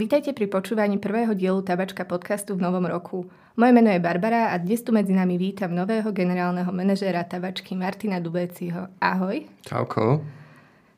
Vítajte 0.00 0.32
pri 0.32 0.48
počúvaní 0.48 0.96
prvého 0.96 1.36
dielu 1.36 1.60
Tabačka 1.60 2.08
podcastu 2.08 2.56
v 2.56 2.64
novom 2.64 2.88
roku. 2.88 3.28
Moje 3.60 3.76
meno 3.76 3.92
je 3.92 4.00
Barbara 4.00 4.48
a 4.48 4.56
dnes 4.56 4.80
tu 4.80 4.96
medzi 4.96 5.12
nami 5.12 5.36
vítam 5.36 5.76
nového 5.76 6.08
generálneho 6.08 6.72
manažéra 6.72 7.20
Tabačky 7.28 7.76
Martina 7.76 8.16
Dubeciho. 8.16 8.88
Ahoj. 8.96 9.44
Čauko. 9.60 10.24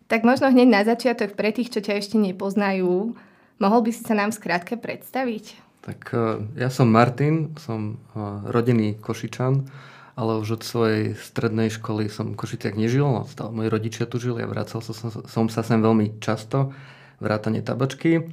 Tak 0.06 0.22
možno 0.22 0.54
hneď 0.54 0.68
na 0.70 0.86
začiatok 0.86 1.34
pre 1.34 1.50
tých, 1.50 1.74
čo 1.74 1.82
ťa 1.82 1.98
ešte 1.98 2.14
nepoznajú, 2.14 3.18
mohol 3.58 3.80
by 3.82 3.90
si 3.90 4.06
sa 4.06 4.14
nám 4.14 4.30
skrátke 4.30 4.78
predstaviť? 4.78 5.58
Tak 5.82 5.98
e, 6.14 6.46
ja 6.62 6.70
som 6.70 6.86
Martin, 6.86 7.58
som 7.58 7.98
e, 8.14 8.22
rodinný 8.54 9.02
Košičan, 9.02 9.66
ale 10.14 10.38
už 10.38 10.48
od 10.52 10.62
svojej 10.62 11.18
strednej 11.18 11.74
školy 11.74 12.06
som 12.06 12.38
v 12.38 12.38
Košiciach 12.38 12.78
nežil, 12.78 13.02
no, 13.02 13.26
stále 13.26 13.50
moji 13.50 13.66
rodičia 13.66 14.06
tu 14.06 14.22
žili 14.22 14.46
a 14.46 14.46
vracal 14.46 14.78
som, 14.78 14.94
som 15.10 15.50
sa 15.50 15.66
sem 15.66 15.82
veľmi 15.82 16.22
často, 16.22 16.70
vrátane 17.18 17.66
tabačky. 17.66 18.30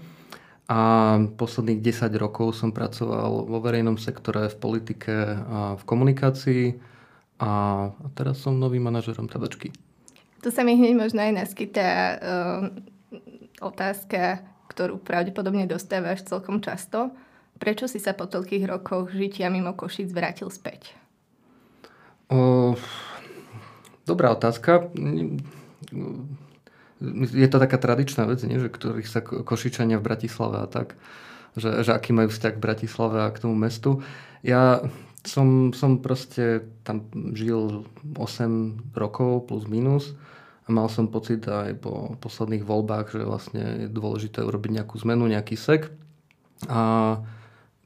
A 0.69 0.79
posledných 1.33 1.81
10 1.81 2.13
rokov 2.21 2.61
som 2.61 2.69
pracoval 2.69 3.49
vo 3.49 3.57
verejnom 3.57 3.97
sektore, 3.97 4.53
v 4.53 4.57
politike 4.61 5.13
a 5.33 5.73
v 5.73 5.83
komunikácii 5.83 6.77
a 7.41 7.51
teraz 8.13 8.45
som 8.45 8.53
novým 8.53 8.85
manažerom 8.85 9.25
tabačky. 9.25 9.73
Tu 10.39 10.53
sa 10.53 10.61
mi 10.61 10.77
hneď 10.77 10.93
možno 10.93 11.25
aj 11.25 11.33
naskytá 11.41 11.89
uh, 11.89 12.69
otázka, 13.65 14.45
ktorú 14.69 15.01
pravdepodobne 15.01 15.65
dostávaš 15.65 16.23
celkom 16.29 16.61
často. 16.61 17.11
Prečo 17.59 17.89
si 17.89 17.99
sa 17.99 18.15
po 18.15 18.29
toľkých 18.29 18.63
rokoch 18.69 19.11
žitia 19.11 19.51
mimo 19.51 19.75
Košic 19.75 20.13
vrátil 20.13 20.47
späť? 20.47 20.95
O, 22.29 22.77
dobrá 24.05 24.31
otázka 24.31 24.87
je 27.33 27.47
to 27.47 27.57
taká 27.57 27.79
tradičná 27.79 28.27
vec, 28.27 28.43
nie? 28.43 28.59
že 28.59 28.67
ktorých 28.67 29.07
sa 29.07 29.23
Košičania 29.23 29.99
v 29.99 30.07
Bratislave 30.07 30.63
a 30.63 30.67
tak, 30.67 30.99
že, 31.55 31.83
že 31.83 31.91
aký 31.95 32.11
majú 32.11 32.27
vzťah 32.27 32.53
k 32.55 32.63
Bratislave 32.63 33.17
a 33.23 33.31
k 33.31 33.41
tomu 33.41 33.55
mestu. 33.55 34.03
Ja 34.43 34.83
som, 35.23 35.71
som 35.75 35.99
proste 35.99 36.67
tam 36.83 37.07
žil 37.35 37.87
8 38.15 38.95
rokov 38.95 39.47
plus 39.47 39.67
minus 39.67 40.15
a 40.67 40.69
mal 40.71 40.87
som 40.91 41.11
pocit 41.11 41.43
aj 41.47 41.79
po 41.79 42.15
posledných 42.19 42.63
voľbách, 42.63 43.15
že 43.15 43.23
vlastne 43.25 43.87
je 43.87 43.89
dôležité 43.89 44.43
urobiť 44.43 44.83
nejakú 44.83 44.95
zmenu, 45.01 45.27
nejaký 45.27 45.55
sek. 45.57 45.91
A 46.67 47.15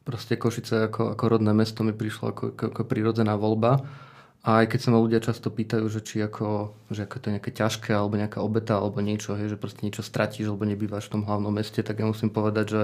proste 0.04 0.36
Košice 0.36 0.92
ako, 0.92 1.16
ako 1.16 1.24
rodné 1.38 1.54
mesto 1.56 1.86
mi 1.86 1.96
prišlo 1.96 2.34
ako, 2.34 2.44
ako, 2.58 2.66
ako 2.76 2.82
prirodzená 2.84 3.38
voľba. 3.40 3.86
A 4.44 4.60
aj 4.60 4.76
keď 4.76 4.80
sa 4.84 4.90
ma 4.92 5.00
ľudia 5.00 5.24
často 5.24 5.48
pýtajú, 5.48 5.88
že 5.88 6.04
či 6.04 6.20
ako, 6.20 6.76
že 6.92 7.08
ako 7.08 7.16
to 7.16 7.26
je 7.32 7.34
nejaké 7.40 7.52
ťažké, 7.56 7.96
alebo 7.96 8.20
nejaká 8.20 8.44
obeta, 8.44 8.76
alebo 8.76 9.00
niečo, 9.00 9.40
hej, 9.40 9.56
že 9.56 9.58
proste 9.58 9.88
niečo 9.88 10.04
stratíš, 10.04 10.52
alebo 10.52 10.68
nebývaš 10.68 11.08
v 11.08 11.14
tom 11.16 11.24
hlavnom 11.24 11.56
meste, 11.56 11.80
tak 11.80 12.04
ja 12.04 12.06
musím 12.12 12.28
povedať, 12.28 12.66
že 12.68 12.82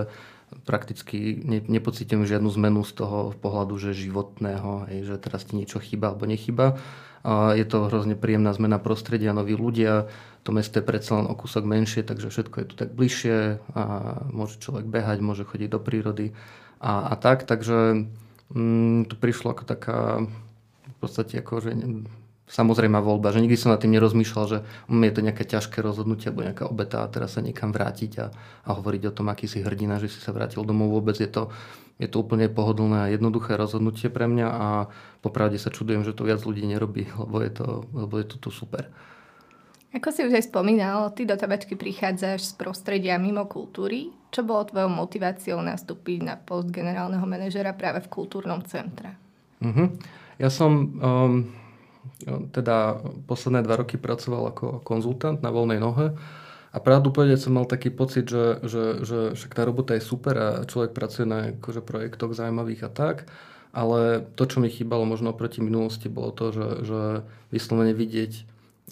prakticky 0.63 1.35
ne, 1.43 1.59
nepocítim 1.59 2.23
žiadnu 2.23 2.47
zmenu 2.55 2.87
z 2.87 3.03
toho 3.03 3.35
pohľadu, 3.35 3.75
že 3.75 3.91
životného, 3.91 4.87
hej, 4.87 4.99
že 5.11 5.15
teraz 5.19 5.43
ti 5.43 5.59
niečo 5.59 5.83
chýba 5.83 6.15
alebo 6.15 6.23
nechyba. 6.23 6.80
A 7.27 7.52
je 7.52 7.67
to 7.67 7.91
hrozne 7.91 8.15
príjemná 8.15 8.55
zmena 8.55 8.80
prostredia, 8.80 9.35
noví 9.35 9.52
ľudia, 9.52 10.07
to 10.47 10.55
mesto 10.55 10.80
je 10.80 10.87
predsa 10.87 11.19
len 11.19 11.27
o 11.27 11.35
kúsok 11.35 11.67
menšie, 11.67 12.07
takže 12.07 12.31
všetko 12.31 12.55
je 12.63 12.65
tu 12.71 12.75
tak 12.80 12.95
bližšie 12.95 13.59
a 13.75 13.83
môže 14.31 14.63
človek 14.63 14.87
behať, 14.87 15.19
môže 15.19 15.43
chodiť 15.43 15.67
do 15.67 15.83
prírody 15.83 16.31
a, 16.80 17.11
a 17.11 17.19
tak, 17.19 17.43
takže 17.43 18.07
mm, 18.55 19.11
to 19.11 19.19
prišlo 19.19 19.52
ako 19.52 19.63
taká 19.67 19.99
podstate 21.00 21.39
ako, 21.39 21.53
že 21.64 21.72
samozrejme 22.50 22.97
voľba, 23.00 23.31
že 23.31 23.45
nikdy 23.45 23.55
som 23.55 23.72
nad 23.72 23.80
tým 23.80 23.94
nerozmýšľal, 23.95 24.45
že 24.50 24.58
um, 24.89 25.00
je 25.05 25.14
to 25.14 25.22
nejaké 25.22 25.45
ťažké 25.45 25.80
rozhodnutie 25.86 26.33
alebo 26.33 26.44
nejaká 26.50 26.66
obeta 26.66 27.05
a 27.05 27.11
teraz 27.11 27.38
sa 27.38 27.45
niekam 27.45 27.69
vrátiť 27.69 28.11
a, 28.19 28.25
a 28.66 28.69
hovoriť 28.73 29.14
o 29.14 29.16
tom, 29.16 29.30
aký 29.30 29.45
si 29.45 29.61
hrdina, 29.61 30.02
že 30.02 30.09
si 30.09 30.20
sa 30.20 30.33
vrátil 30.33 30.66
domov. 30.66 30.92
Vôbec 30.92 31.16
je 31.16 31.30
to, 31.30 31.53
je 32.02 32.09
to 32.09 32.25
úplne 32.25 32.49
pohodlné 32.49 32.98
a 33.05 33.11
jednoduché 33.14 33.54
rozhodnutie 33.55 34.10
pre 34.10 34.26
mňa 34.26 34.48
a 34.49 34.67
popravde 35.21 35.61
sa 35.61 35.70
čudujem, 35.70 36.02
že 36.02 36.17
to 36.17 36.26
viac 36.26 36.42
ľudí 36.42 36.65
nerobí, 36.65 37.08
lebo 37.21 37.37
je 37.45 37.52
to, 37.54 37.67
lebo 37.93 38.14
je 38.17 38.26
to 38.26 38.36
tu 38.42 38.49
super. 38.49 38.89
Ako 39.89 40.14
si 40.14 40.21
už 40.21 40.37
aj 40.37 40.54
spomínal, 40.54 41.10
ty 41.17 41.26
do 41.26 41.33
tabačky 41.33 41.73
prichádzaš 41.73 42.54
z 42.54 42.61
prostredia 42.61 43.17
mimo 43.17 43.49
kultúry. 43.49 44.14
Čo 44.30 44.45
bolo 44.45 44.61
tvojou 44.70 44.86
motiváciou 44.86 45.58
nastúpiť 45.66 46.20
na 46.21 46.37
post 46.37 46.70
generálneho 46.70 47.26
manažera 47.26 47.73
práve 47.73 48.05
v 48.05 48.11
kultúrnom 48.14 48.61
centre? 48.70 49.17
Uh-huh. 49.58 49.89
Ja 50.39 50.48
som 50.48 50.72
um, 51.04 51.32
teda 52.55 53.00
posledné 53.27 53.64
dva 53.64 53.80
roky 53.80 54.00
pracoval 54.00 54.55
ako 54.55 54.66
konzultant 54.83 55.39
na 55.44 55.52
voľnej 55.52 55.80
nohe 55.80 56.16
a 56.70 56.77
pravdu 56.77 57.10
povedať 57.10 57.44
som 57.44 57.55
mal 57.55 57.66
taký 57.66 57.89
pocit, 57.89 58.27
že, 58.30 58.61
že, 58.64 58.83
že 59.02 59.20
však 59.36 59.52
tá 59.52 59.64
robota 59.66 59.95
je 59.95 60.04
super 60.04 60.36
a 60.38 60.49
človek 60.67 60.92
pracuje 60.95 61.26
na 61.26 61.52
akože, 61.55 61.82
projektoch 61.82 62.36
zaujímavých 62.36 62.88
a 62.88 62.92
tak, 62.92 63.28
ale 63.73 64.23
to, 64.36 64.44
čo 64.45 64.61
mi 64.61 64.70
chýbalo 64.70 65.08
možno 65.08 65.33
proti 65.33 65.64
minulosti, 65.64 66.11
bolo 66.11 66.32
to, 66.32 66.54
že, 66.54 66.67
že 66.86 67.02
vyslovene 67.49 67.95
vidieť 67.95 68.33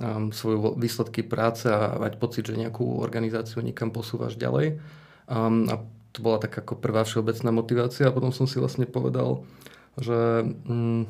um, 0.01 0.33
svoje 0.33 0.57
výsledky 0.79 1.21
práce 1.21 1.69
a 1.69 2.01
mať 2.01 2.17
pocit, 2.17 2.49
že 2.49 2.57
nejakú 2.57 2.97
organizáciu 2.97 3.61
niekam 3.61 3.93
posúvaš 3.93 4.39
ďalej. 4.39 4.81
Um, 5.27 5.69
a 5.69 5.83
to 6.15 6.19
bola 6.25 6.41
taká 6.41 6.65
ako 6.65 6.81
prvá 6.81 7.05
všeobecná 7.05 7.53
motivácia 7.53 8.09
a 8.09 8.15
potom 8.15 8.33
som 8.33 8.49
si 8.49 8.57
vlastne 8.57 8.89
povedal, 8.89 9.45
že 10.01 10.49
um, 10.65 11.05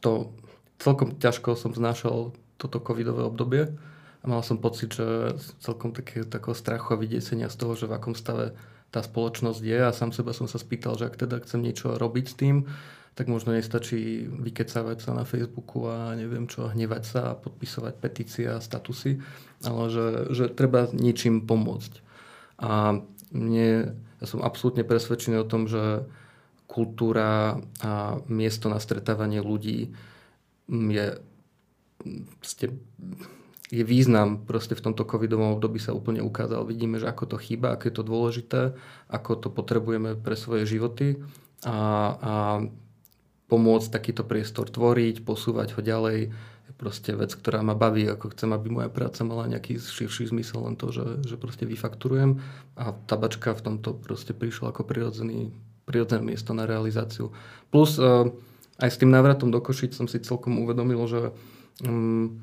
to 0.00 0.32
celkom 0.78 1.16
ťažko 1.16 1.56
som 1.56 1.72
znášal 1.72 2.36
toto 2.56 2.78
covidové 2.80 3.24
obdobie 3.24 3.74
a 4.20 4.24
mal 4.24 4.42
som 4.42 4.58
pocit, 4.58 4.96
že 4.96 5.38
celkom 5.62 5.92
také, 5.92 6.24
takého 6.26 6.56
strachu 6.56 6.96
a 6.96 7.00
vydesenia 7.00 7.52
z 7.52 7.56
toho, 7.56 7.72
že 7.78 7.86
v 7.86 7.96
akom 7.96 8.14
stave 8.16 8.56
tá 8.90 9.04
spoločnosť 9.04 9.62
je 9.62 9.78
a 9.82 9.92
sám 9.92 10.14
seba 10.14 10.32
som 10.32 10.48
sa 10.48 10.56
spýtal, 10.56 10.96
že 10.96 11.10
ak 11.10 11.20
teda 11.20 11.42
chcem 11.44 11.60
niečo 11.60 11.98
robiť 11.98 12.24
s 12.26 12.34
tým, 12.38 12.56
tak 13.16 13.32
možno 13.32 13.56
nestačí 13.56 14.28
vykecávať 14.28 15.00
sa 15.00 15.16
na 15.16 15.24
Facebooku 15.24 15.88
a 15.88 16.12
neviem 16.12 16.44
čo, 16.44 16.68
hnevať 16.68 17.02
sa 17.02 17.20
a 17.32 17.38
podpisovať 17.38 17.94
petície 17.96 18.44
a 18.44 18.60
statusy, 18.60 19.24
ale 19.64 19.88
že, 19.88 20.06
že 20.36 20.44
treba 20.52 20.92
niečím 20.92 21.48
pomôcť. 21.48 21.92
A 22.60 23.00
mne, 23.32 23.96
ja 24.20 24.26
som 24.28 24.44
absolútne 24.44 24.84
presvedčený 24.84 25.40
o 25.40 25.48
tom, 25.48 25.64
že 25.64 26.04
kultúra 26.66 27.62
a 27.80 28.18
miesto 28.26 28.66
na 28.66 28.82
stretávanie 28.82 29.38
ľudí 29.40 29.94
je, 30.68 31.06
je 33.70 33.84
význam 33.86 34.42
proste 34.44 34.74
v 34.74 34.84
tomto 34.90 35.06
covidovom 35.06 35.58
období 35.58 35.78
sa 35.78 35.94
úplne 35.94 36.22
ukázal. 36.22 36.66
Vidíme, 36.66 36.98
že 36.98 37.10
ako 37.10 37.34
to 37.34 37.36
chýba, 37.38 37.74
ako 37.74 37.84
je 37.86 37.94
to 37.94 38.04
dôležité, 38.04 38.60
ako 39.10 39.30
to 39.40 39.48
potrebujeme 39.50 40.18
pre 40.18 40.34
svoje 40.34 40.66
životy 40.66 41.22
a, 41.62 41.78
a 42.18 42.32
pomôcť 43.46 43.88
takýto 43.90 44.26
priestor 44.26 44.66
tvoriť, 44.70 45.22
posúvať 45.22 45.78
ho 45.78 45.80
ďalej 45.82 46.34
je 46.66 46.72
proste 46.74 47.14
vec, 47.14 47.30
ktorá 47.30 47.62
ma 47.62 47.78
baví, 47.78 48.10
ako 48.10 48.34
chcem, 48.34 48.50
aby 48.50 48.66
moja 48.74 48.90
práca 48.90 49.22
mala 49.22 49.46
nejaký 49.46 49.78
širší 49.78 50.34
zmysel, 50.34 50.66
len 50.66 50.74
to, 50.74 50.90
že, 50.90 51.22
že 51.22 51.38
proste 51.38 51.62
vyfakturujem 51.62 52.42
a 52.74 52.90
tabačka 53.06 53.54
v 53.54 53.64
tomto 53.70 53.94
proste 53.94 54.34
prišla 54.34 54.74
ako 54.74 54.82
prirodzený 54.82 55.54
prirodzené 55.86 56.34
miesto 56.34 56.50
na 56.52 56.66
realizáciu. 56.66 57.30
Plus 57.70 57.96
uh, 57.96 58.28
aj 58.82 58.90
s 58.92 59.00
tým 59.00 59.08
návratom 59.08 59.48
do 59.48 59.62
Košic 59.62 59.94
som 59.94 60.10
si 60.10 60.20
celkom 60.20 60.60
uvedomil, 60.60 61.00
že 61.06 61.32
um, 61.86 62.42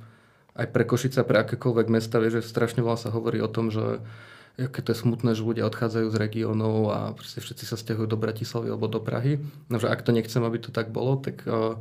aj 0.55 0.71
pre 0.71 0.87
Košice, 0.87 1.21
pre 1.27 1.43
akékoľvek 1.43 1.87
mesta, 1.91 2.23
vie, 2.23 2.31
že 2.31 2.41
strašne 2.41 2.81
veľa 2.81 2.97
sa 2.97 3.13
hovorí 3.13 3.43
o 3.43 3.51
tom, 3.51 3.69
že 3.69 4.01
aké 4.53 4.85
to 4.85 4.93
je 4.93 5.01
smutné, 5.01 5.33
že 5.33 5.41
ľudia 5.41 5.65
odchádzajú 5.65 6.07
z 6.13 6.19
regiónov 6.21 6.77
a 6.93 6.97
všetci 7.17 7.65
sa 7.65 7.73
stiahujú 7.73 8.05
do 8.05 8.21
Bratislavy 8.21 8.69
alebo 8.69 8.85
do 8.85 9.01
Prahy. 9.01 9.41
No, 9.67 9.81
že 9.81 9.89
ak 9.89 10.05
to 10.05 10.13
nechcem, 10.13 10.45
aby 10.45 10.61
to 10.61 10.69
tak 10.69 10.93
bolo, 10.93 11.17
tak 11.17 11.41
uh, 11.49 11.75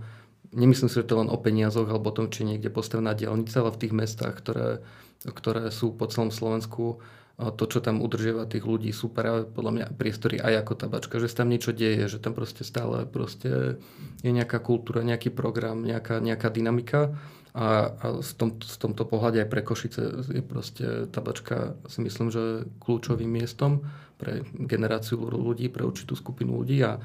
nemyslím 0.56 0.88
si, 0.88 0.96
že 1.00 1.08
to 1.08 1.20
len 1.20 1.28
o 1.28 1.36
peniazoch 1.36 1.88
alebo 1.88 2.12
o 2.12 2.16
tom, 2.16 2.32
či 2.32 2.48
niekde 2.48 2.72
postavená 2.72 3.12
dielnica, 3.12 3.60
ale 3.60 3.76
v 3.76 3.80
tých 3.80 3.92
mestách, 3.92 4.40
ktoré, 4.40 4.80
ktoré 5.28 5.68
sú 5.68 5.92
po 5.92 6.08
celom 6.08 6.32
Slovensku, 6.32 7.04
to, 7.36 7.64
čo 7.66 7.78
tam 7.80 8.04
udržiava 8.04 8.44
tých 8.46 8.62
ľudí, 8.62 8.92
sú 8.92 9.08
práve 9.08 9.48
podľa 9.48 9.72
mňa 9.72 9.86
priestory 9.96 10.36
aj 10.38 10.66
ako 10.66 10.72
tabačka, 10.86 11.16
že 11.18 11.32
sa 11.32 11.42
tam 11.42 11.50
niečo 11.50 11.72
deje, 11.72 12.06
že 12.06 12.22
tam 12.22 12.36
proste 12.36 12.62
stále 12.62 13.08
proste 13.08 13.80
je 14.20 14.30
nejaká 14.30 14.60
kultúra, 14.60 15.02
nejaký 15.02 15.32
program, 15.32 15.82
nejaká, 15.82 16.20
nejaká 16.20 16.52
dynamika 16.52 17.16
a, 17.52 17.92
a 17.92 18.06
v, 18.20 18.32
tom, 18.36 18.56
v 18.56 18.76
tomto 18.80 19.04
pohľade 19.04 19.44
aj 19.44 19.48
pre 19.48 19.60
Košice 19.64 20.02
je 20.28 20.42
proste 20.44 20.86
tabačka 21.12 21.76
si 21.88 22.00
myslím, 22.04 22.32
že 22.32 22.68
kľúčovým 22.80 23.28
miestom 23.28 23.84
pre 24.16 24.46
generáciu 24.54 25.18
ľudí, 25.18 25.68
pre 25.68 25.84
určitú 25.84 26.16
skupinu 26.16 26.62
ľudí 26.62 26.80
a 26.84 27.02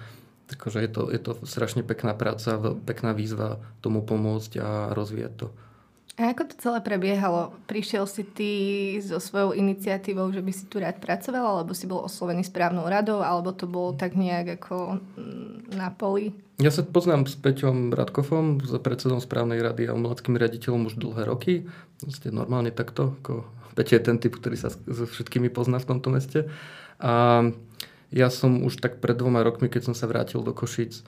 takže 0.47 0.79
je 0.79 0.91
to, 0.91 1.01
je 1.11 1.19
to 1.19 1.31
strašne 1.43 1.83
pekná 1.83 2.15
práca, 2.15 2.55
pekná 2.87 3.11
výzva 3.11 3.59
tomu 3.83 3.99
pomôcť 3.99 4.51
a 4.63 4.69
rozvíjať 4.95 5.33
to. 5.35 5.47
A 6.17 6.33
ako 6.33 6.49
to 6.49 6.55
celé 6.57 6.81
prebiehalo? 6.81 7.53
Prišiel 7.69 8.09
si 8.09 8.25
ty 8.25 8.51
so 9.05 9.21
svojou 9.21 9.53
iniciatívou, 9.53 10.33
že 10.33 10.41
by 10.41 10.49
si 10.49 10.65
tu 10.65 10.81
rád 10.81 10.97
pracoval, 10.97 11.61
alebo 11.61 11.77
si 11.77 11.85
bol 11.85 12.01
oslovený 12.01 12.41
správnou 12.41 12.89
radou, 12.89 13.21
alebo 13.21 13.53
to 13.53 13.69
bolo 13.69 13.93
tak 13.93 14.17
nejak 14.17 14.57
ako 14.57 14.97
mm, 14.97 15.77
na 15.77 15.93
poli? 15.93 16.33
Ja 16.57 16.73
sa 16.73 16.81
poznám 16.81 17.29
s 17.29 17.37
Peťom 17.37 17.93
Radkofom, 17.93 18.65
s 18.65 18.73
predsedom 18.81 19.21
správnej 19.21 19.61
rady 19.61 19.85
a 19.85 19.93
umeleckým 19.93 20.33
riaditeľom 20.41 20.89
už 20.89 20.97
dlhé 20.97 21.29
roky. 21.29 21.69
Vlastne 22.01 22.33
normálne 22.33 22.73
takto. 22.73 23.13
Ako 23.21 23.45
Peťo 23.77 24.01
je 24.01 24.01
ten 24.01 24.17
typ, 24.17 24.33
ktorý 24.33 24.57
sa 24.57 24.73
so 24.73 25.05
všetkými 25.05 25.53
pozná 25.53 25.77
v 25.77 25.85
tomto 25.85 26.09
meste. 26.09 26.49
A 26.97 27.45
ja 28.09 28.27
som 28.33 28.65
už 28.65 28.81
tak 28.81 29.05
pred 29.05 29.13
dvoma 29.13 29.45
rokmi, 29.45 29.69
keď 29.69 29.93
som 29.93 29.93
sa 29.93 30.09
vrátil 30.09 30.41
do 30.41 30.49
Košic, 30.49 31.05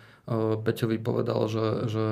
Peťovi 0.61 1.01
povedal, 1.01 1.49
že, 1.49 1.65
že 1.89 2.05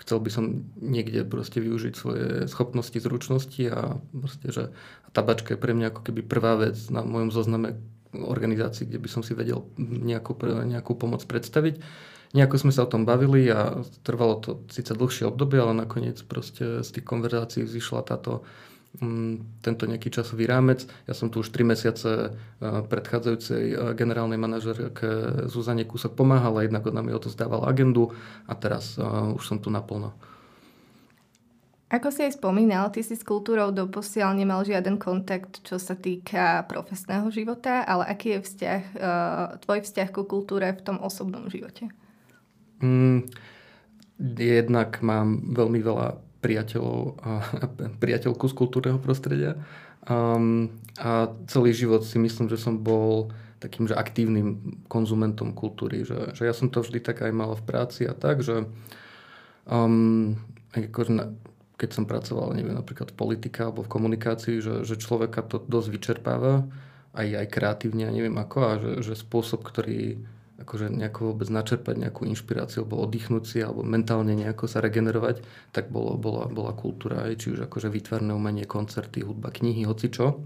chcel 0.00 0.18
by 0.18 0.30
som 0.32 0.44
niekde 0.80 1.28
proste 1.28 1.60
využiť 1.60 1.94
svoje 1.94 2.26
schopnosti, 2.48 2.96
zručnosti 2.96 3.64
a 3.68 4.00
proste, 4.10 4.48
že 4.48 4.64
tabačka 5.12 5.54
je 5.54 5.62
pre 5.62 5.76
mňa 5.76 5.92
ako 5.92 6.00
keby 6.08 6.24
prvá 6.24 6.56
vec 6.56 6.76
na 6.88 7.04
mojom 7.04 7.30
zozname 7.30 7.76
organizácií, 8.10 8.88
kde 8.88 8.98
by 8.98 9.08
som 9.12 9.22
si 9.22 9.36
vedel 9.36 9.68
nejakú, 9.78 10.34
nejakú 10.66 10.96
pomoc 10.98 11.22
predstaviť. 11.28 11.78
Nejako 12.30 12.56
sme 12.62 12.72
sa 12.74 12.86
o 12.86 12.90
tom 12.90 13.02
bavili 13.02 13.50
a 13.50 13.82
trvalo 14.06 14.38
to 14.38 14.62
síce 14.70 14.94
dlhšie 14.94 15.26
obdobie, 15.26 15.58
ale 15.58 15.74
nakoniec 15.74 16.22
proste 16.26 16.82
z 16.86 16.88
tých 16.90 17.06
konverzácií 17.06 17.66
vzýšla 17.66 18.06
táto 18.06 18.46
tento 19.62 19.86
nejaký 19.86 20.10
časový 20.10 20.50
rámec. 20.50 20.82
Ja 21.06 21.14
som 21.14 21.30
tu 21.30 21.46
už 21.46 21.54
3 21.54 21.62
mesiace 21.62 22.10
e, 22.10 22.28
predchádzajúcej 22.60 23.64
e, 23.70 23.76
generálnej 23.94 24.34
manažerke 24.34 25.46
Zuzane 25.46 25.86
Kúsok 25.86 26.18
pomáhala, 26.18 26.66
jednak 26.66 26.82
ona 26.90 26.98
mi 26.98 27.14
zdával 27.14 27.70
agendu 27.70 28.10
a 28.50 28.56
teraz 28.58 28.98
uh, 28.98 29.30
už 29.36 29.44
som 29.46 29.58
tu 29.62 29.70
naplno. 29.70 30.10
Ako 31.90 32.10
si 32.10 32.22
aj 32.22 32.38
spomínal, 32.38 32.90
ty 32.94 33.02
si 33.02 33.18
s 33.18 33.26
kultúrou 33.26 33.74
doposiaľ 33.74 34.34
nemal 34.34 34.62
žiaden 34.62 34.98
kontakt, 34.98 35.62
čo 35.66 35.78
sa 35.78 35.98
týka 35.98 36.66
profesného 36.70 37.30
života, 37.34 37.82
ale 37.82 38.06
aký 38.06 38.38
je 38.38 38.46
vzťah, 38.46 38.82
tvoj 39.66 39.82
vzťah 39.82 40.08
ku 40.14 40.22
kultúre 40.22 40.70
v 40.70 40.82
tom 40.86 41.02
osobnom 41.02 41.50
živote? 41.50 41.90
Mm, 42.78 43.26
jednak 44.38 45.02
mám 45.02 45.50
veľmi 45.50 45.82
veľa 45.82 46.29
priateľov 46.40 47.20
a, 47.20 47.30
priateľku 48.02 48.44
z 48.48 48.54
kultúrneho 48.56 48.98
prostredia. 49.00 49.60
Um, 50.08 50.72
a 50.96 51.28
celý 51.46 51.76
život 51.76 52.02
si 52.02 52.16
myslím, 52.16 52.48
že 52.48 52.56
som 52.56 52.80
bol 52.80 53.32
takým 53.60 53.84
že 53.84 53.92
aktívnym 53.92 54.80
konzumentom 54.88 55.52
kultúry. 55.52 56.02
Že, 56.08 56.32
že 56.32 56.42
ja 56.48 56.56
som 56.56 56.72
to 56.72 56.80
vždy 56.80 57.04
tak 57.04 57.20
aj 57.20 57.32
mal 57.36 57.52
v 57.52 57.66
práci 57.68 58.08
a 58.08 58.16
tak, 58.16 58.40
že 58.40 58.64
um, 59.68 60.34
ako, 60.72 61.28
keď 61.76 61.90
som 61.92 62.08
pracoval 62.08 62.56
neviem, 62.56 62.72
napríklad 62.72 63.12
v 63.12 63.18
politike 63.20 63.60
alebo 63.60 63.84
v 63.84 63.92
komunikácii, 63.92 64.64
že, 64.64 64.74
že 64.88 64.96
človeka 64.96 65.44
to 65.44 65.60
dosť 65.60 65.88
vyčerpáva 65.92 66.64
aj, 67.12 67.28
aj 67.44 67.46
kreatívne 67.52 68.08
a 68.08 68.14
neviem 68.14 68.36
ako 68.40 68.58
a 68.64 68.72
že, 68.80 68.92
že 69.12 69.14
spôsob, 69.20 69.60
ktorý 69.60 70.24
akože 70.60 70.92
nejako 70.92 71.32
vôbec 71.32 71.48
načerpať 71.48 71.96
nejakú 71.96 72.28
inšpiráciu 72.28 72.84
alebo 72.84 73.02
oddychnúť 73.04 73.44
si 73.48 73.58
alebo 73.64 73.80
mentálne 73.80 74.36
nejako 74.36 74.68
sa 74.68 74.84
regenerovať, 74.84 75.40
tak 75.72 75.88
bolo, 75.88 76.20
bola, 76.20 76.46
bola 76.46 76.76
kultúra, 76.76 77.26
aj, 77.26 77.40
či 77.40 77.56
už 77.56 77.66
akože 77.66 77.88
výtvarné 77.88 78.30
umenie, 78.36 78.68
koncerty, 78.68 79.24
hudba, 79.24 79.50
knihy, 79.50 79.88
hocičo. 79.88 80.40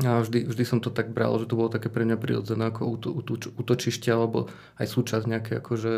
A 0.00 0.24
vždy, 0.24 0.48
vždy 0.48 0.64
som 0.64 0.80
to 0.80 0.88
tak 0.88 1.12
bral, 1.12 1.36
že 1.36 1.44
to 1.50 1.58
bolo 1.60 1.68
také 1.68 1.92
pre 1.92 2.08
mňa 2.08 2.16
prirodzené 2.16 2.72
ako 2.72 2.96
útočište 3.60 4.08
alebo 4.08 4.48
aj 4.80 4.86
súčasť 4.88 5.24
nejakej 5.28 5.56
akože 5.60 5.92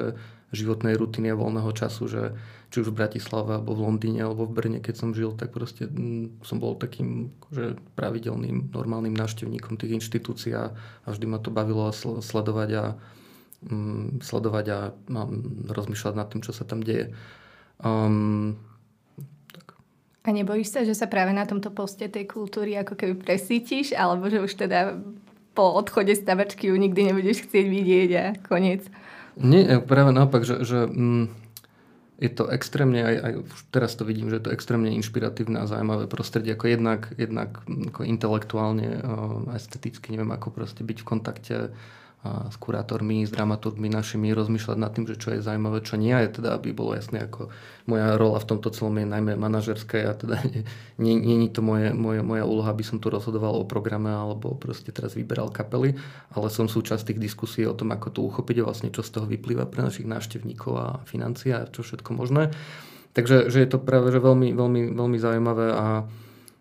životnej 0.53 0.99
rutiny 0.99 1.31
a 1.31 1.39
voľného 1.39 1.73
času, 1.73 2.11
že 2.11 2.23
či 2.69 2.85
už 2.85 2.93
v 2.93 2.99
Bratislave 3.05 3.57
alebo 3.57 3.73
v 3.73 3.85
Londýne 3.89 4.27
alebo 4.27 4.45
v 4.45 4.55
Brne, 4.57 4.79
keď 4.85 4.95
som 4.97 5.17
žil, 5.17 5.33
tak 5.33 5.53
proste 5.53 5.89
mm, 5.89 6.45
som 6.45 6.61
bol 6.61 6.77
takým 6.77 7.33
že 7.53 7.77
pravidelným, 7.97 8.73
normálnym 8.73 9.17
návštevníkom 9.17 9.81
tých 9.81 10.03
inštitúcií 10.03 10.53
a, 10.53 10.73
a 11.05 11.09
vždy 11.09 11.27
ma 11.29 11.39
to 11.41 11.49
bavilo 11.49 11.89
sledovať 12.21 12.71
a 12.75 12.85
sledovať 14.23 14.67
a 14.71 14.79
rozmýšľať 15.71 16.15
nad 16.19 16.27
tým, 16.29 16.43
čo 16.43 16.51
sa 16.51 16.67
tam 16.67 16.83
deje. 16.83 17.15
Um, 17.83 18.59
tak. 19.55 19.79
A 20.27 20.29
nebojíš 20.35 20.69
sa, 20.75 20.81
že 20.83 20.95
sa 20.95 21.07
práve 21.07 21.31
na 21.35 21.47
tomto 21.47 21.71
poste 21.71 22.11
tej 22.11 22.27
kultúry 22.27 22.75
ako 22.79 22.99
keby 22.99 23.15
presítiš, 23.19 23.95
alebo 23.95 24.27
že 24.27 24.43
už 24.43 24.53
teda 24.55 24.99
po 25.53 25.77
odchode 25.77 26.17
z 26.17 26.25
tabačky 26.25 26.73
ju 26.73 26.77
nikdy 26.77 27.13
nebudeš 27.13 27.45
chcieť 27.47 27.67
vidieť 27.69 28.11
a 28.17 28.25
koniec? 28.41 28.89
Nie, 29.37 29.81
práve 29.81 30.13
naopak, 30.13 30.45
že, 30.45 30.65
že 30.65 30.85
um, 30.89 31.29
je 32.21 32.31
to 32.31 32.47
extrémne, 32.53 33.01
aj, 33.01 33.17
aj 33.19 33.33
teraz 33.73 33.97
to 33.97 34.05
vidím, 34.05 34.29
že 34.29 34.39
je 34.41 34.45
to 34.49 34.55
extrémne 34.55 34.93
inšpiratívne 34.93 35.59
a 35.59 35.69
zaujímavé 35.69 36.07
prostredie, 36.07 36.53
ako 36.53 36.67
jednak, 36.69 37.01
jednak 37.17 37.65
ako 37.67 38.01
intelektuálne, 38.05 39.01
uh, 39.01 39.57
esteticky, 39.57 40.13
neviem, 40.13 40.31
ako 40.31 40.53
proste 40.53 40.85
byť 40.85 40.99
v 41.01 41.09
kontakte 41.09 41.57
s 42.23 42.55
kurátormi, 42.63 43.27
s 43.27 43.35
dramaturgmi 43.35 43.91
našimi 43.91 44.31
rozmýšľať 44.31 44.79
nad 44.79 44.95
tým, 44.95 45.11
že 45.11 45.19
čo 45.19 45.35
je 45.35 45.43
zaujímavé, 45.43 45.83
čo 45.83 45.99
nie 45.99 46.15
je, 46.15 46.39
teda 46.39 46.55
aby 46.55 46.71
bolo 46.71 46.95
jasné, 46.95 47.27
ako 47.27 47.51
moja 47.91 48.15
rola 48.15 48.39
v 48.39 48.47
tomto 48.47 48.71
celom 48.71 48.95
je 49.03 49.11
najmä 49.11 49.35
manažerská 49.35 50.07
a 50.07 50.15
teda 50.15 50.39
nie, 51.03 51.19
nie, 51.19 51.35
nie 51.35 51.51
to 51.51 51.67
moje, 51.67 51.91
moje, 51.91 52.23
moja 52.23 52.47
úloha, 52.47 52.71
aby 52.71 52.87
som 52.87 53.03
tu 53.03 53.11
rozhodoval 53.11 53.59
o 53.59 53.67
programe 53.67 54.15
alebo 54.15 54.55
proste 54.55 54.95
teraz 54.95 55.19
vyberal 55.19 55.51
kapely, 55.51 55.99
ale 56.31 56.47
som 56.47 56.71
súčasť 56.71 57.11
tých 57.11 57.19
diskusí 57.19 57.67
o 57.67 57.75
tom, 57.75 57.91
ako 57.91 58.15
to 58.15 58.21
uchopiť 58.23 58.63
a 58.63 58.67
vlastne 58.71 58.95
čo 58.95 59.03
z 59.03 59.19
toho 59.19 59.27
vyplýva 59.27 59.67
pre 59.67 59.83
našich 59.83 60.07
návštevníkov 60.07 60.73
a 60.79 60.87
financia 61.03 61.67
a 61.67 61.71
čo 61.75 61.83
všetko 61.83 62.15
možné. 62.15 62.55
Takže 63.19 63.51
že 63.51 63.67
je 63.67 63.69
to 63.69 63.83
práve 63.83 64.15
že 64.15 64.23
veľmi, 64.23 64.55
veľmi, 64.55 64.95
veľmi 64.95 65.19
zaujímavé 65.19 65.75
a 65.75 66.07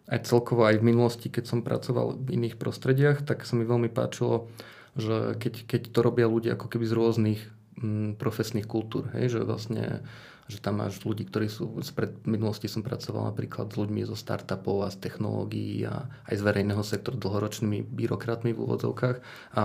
aj 0.09 0.25
celkovo 0.25 0.65
aj 0.65 0.81
v 0.81 0.87
minulosti, 0.89 1.29
keď 1.29 1.43
som 1.47 1.61
pracoval 1.61 2.17
v 2.17 2.35
iných 2.35 2.57
prostrediach, 2.57 3.23
tak 3.23 3.45
sa 3.45 3.55
mi 3.55 3.63
veľmi 3.63 3.87
páčilo 3.93 4.49
že 4.95 5.37
keď, 5.39 5.53
keď 5.67 5.81
to 5.91 5.99
robia 6.03 6.27
ľudia 6.27 6.59
ako 6.59 6.67
keby 6.67 6.85
z 6.87 6.93
rôznych 6.97 7.41
mm, 7.79 8.19
profesných 8.19 8.67
kultúr, 8.67 9.07
hej, 9.15 9.39
že 9.39 9.41
vlastne 9.47 10.03
že 10.51 10.59
tam 10.59 10.83
máš 10.83 10.99
ľudí, 11.07 11.23
ktorí 11.31 11.47
sú, 11.47 11.79
pred 11.95 12.11
minulosti 12.27 12.67
som 12.67 12.83
pracoval 12.83 13.31
napríklad 13.31 13.71
s 13.71 13.79
ľuďmi 13.79 14.03
zo 14.03 14.19
startupov 14.19 14.83
a 14.83 14.91
z 14.91 14.99
technológií 14.99 15.87
a 15.87 16.11
aj 16.27 16.35
z 16.35 16.41
verejného 16.43 16.83
sektoru 16.83 17.15
dlhoročnými 17.15 17.87
byrokratmi 17.87 18.51
v 18.51 18.59
úvodzovkách. 18.59 19.17
A 19.55 19.63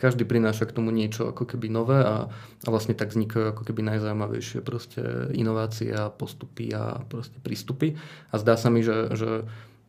každý 0.00 0.24
prináša 0.24 0.64
k 0.64 0.72
tomu 0.72 0.88
niečo 0.88 1.28
ako 1.28 1.44
keby 1.44 1.68
nové 1.68 2.00
a, 2.00 2.32
a 2.64 2.68
vlastne 2.72 2.96
tak 2.96 3.12
vznikajú 3.12 3.52
ako 3.52 3.62
keby 3.68 3.84
najzaujímavejšie 3.92 4.64
proste 4.64 5.28
inovácie 5.36 5.92
a 5.92 6.08
postupy 6.08 6.72
a 6.72 7.04
proste 7.04 7.36
prístupy. 7.44 8.00
A 8.32 8.40
zdá 8.40 8.56
sa 8.56 8.72
mi, 8.72 8.80
že, 8.80 9.12
že 9.12 9.44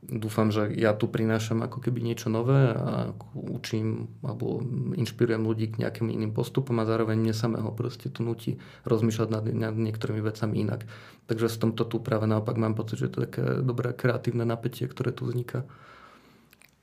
dúfam, 0.08 0.52
že 0.52 0.72
ja 0.76 0.92
tu 0.96 1.08
prinášam 1.08 1.64
ako 1.64 1.80
keby 1.80 2.04
niečo 2.04 2.28
nové 2.28 2.76
a 2.76 3.12
učím 3.34 4.12
alebo 4.24 4.60
inšpirujem 4.96 5.44
ľudí 5.44 5.72
k 5.72 5.80
nejakým 5.86 6.12
iným 6.12 6.36
postupom 6.36 6.76
a 6.80 6.88
zároveň 6.88 7.20
mne 7.20 7.36
samého 7.36 7.72
proste 7.72 8.12
to 8.12 8.24
nutí 8.24 8.60
rozmýšľať 8.84 9.30
nad, 9.32 9.44
nad 9.52 9.76
niektorými 9.76 10.20
vecami 10.20 10.64
inak. 10.64 10.88
Takže 11.28 11.48
v 11.48 11.60
tomto 11.70 11.84
tu 11.88 12.04
práve 12.04 12.28
naopak 12.28 12.60
mám 12.60 12.76
pocit, 12.76 13.00
že 13.00 13.10
to 13.12 13.24
je 13.24 13.28
také 13.32 13.44
dobré 13.64 13.96
kreatívne 13.96 14.44
napätie, 14.44 14.86
ktoré 14.90 15.16
tu 15.16 15.28
vzniká. 15.28 15.64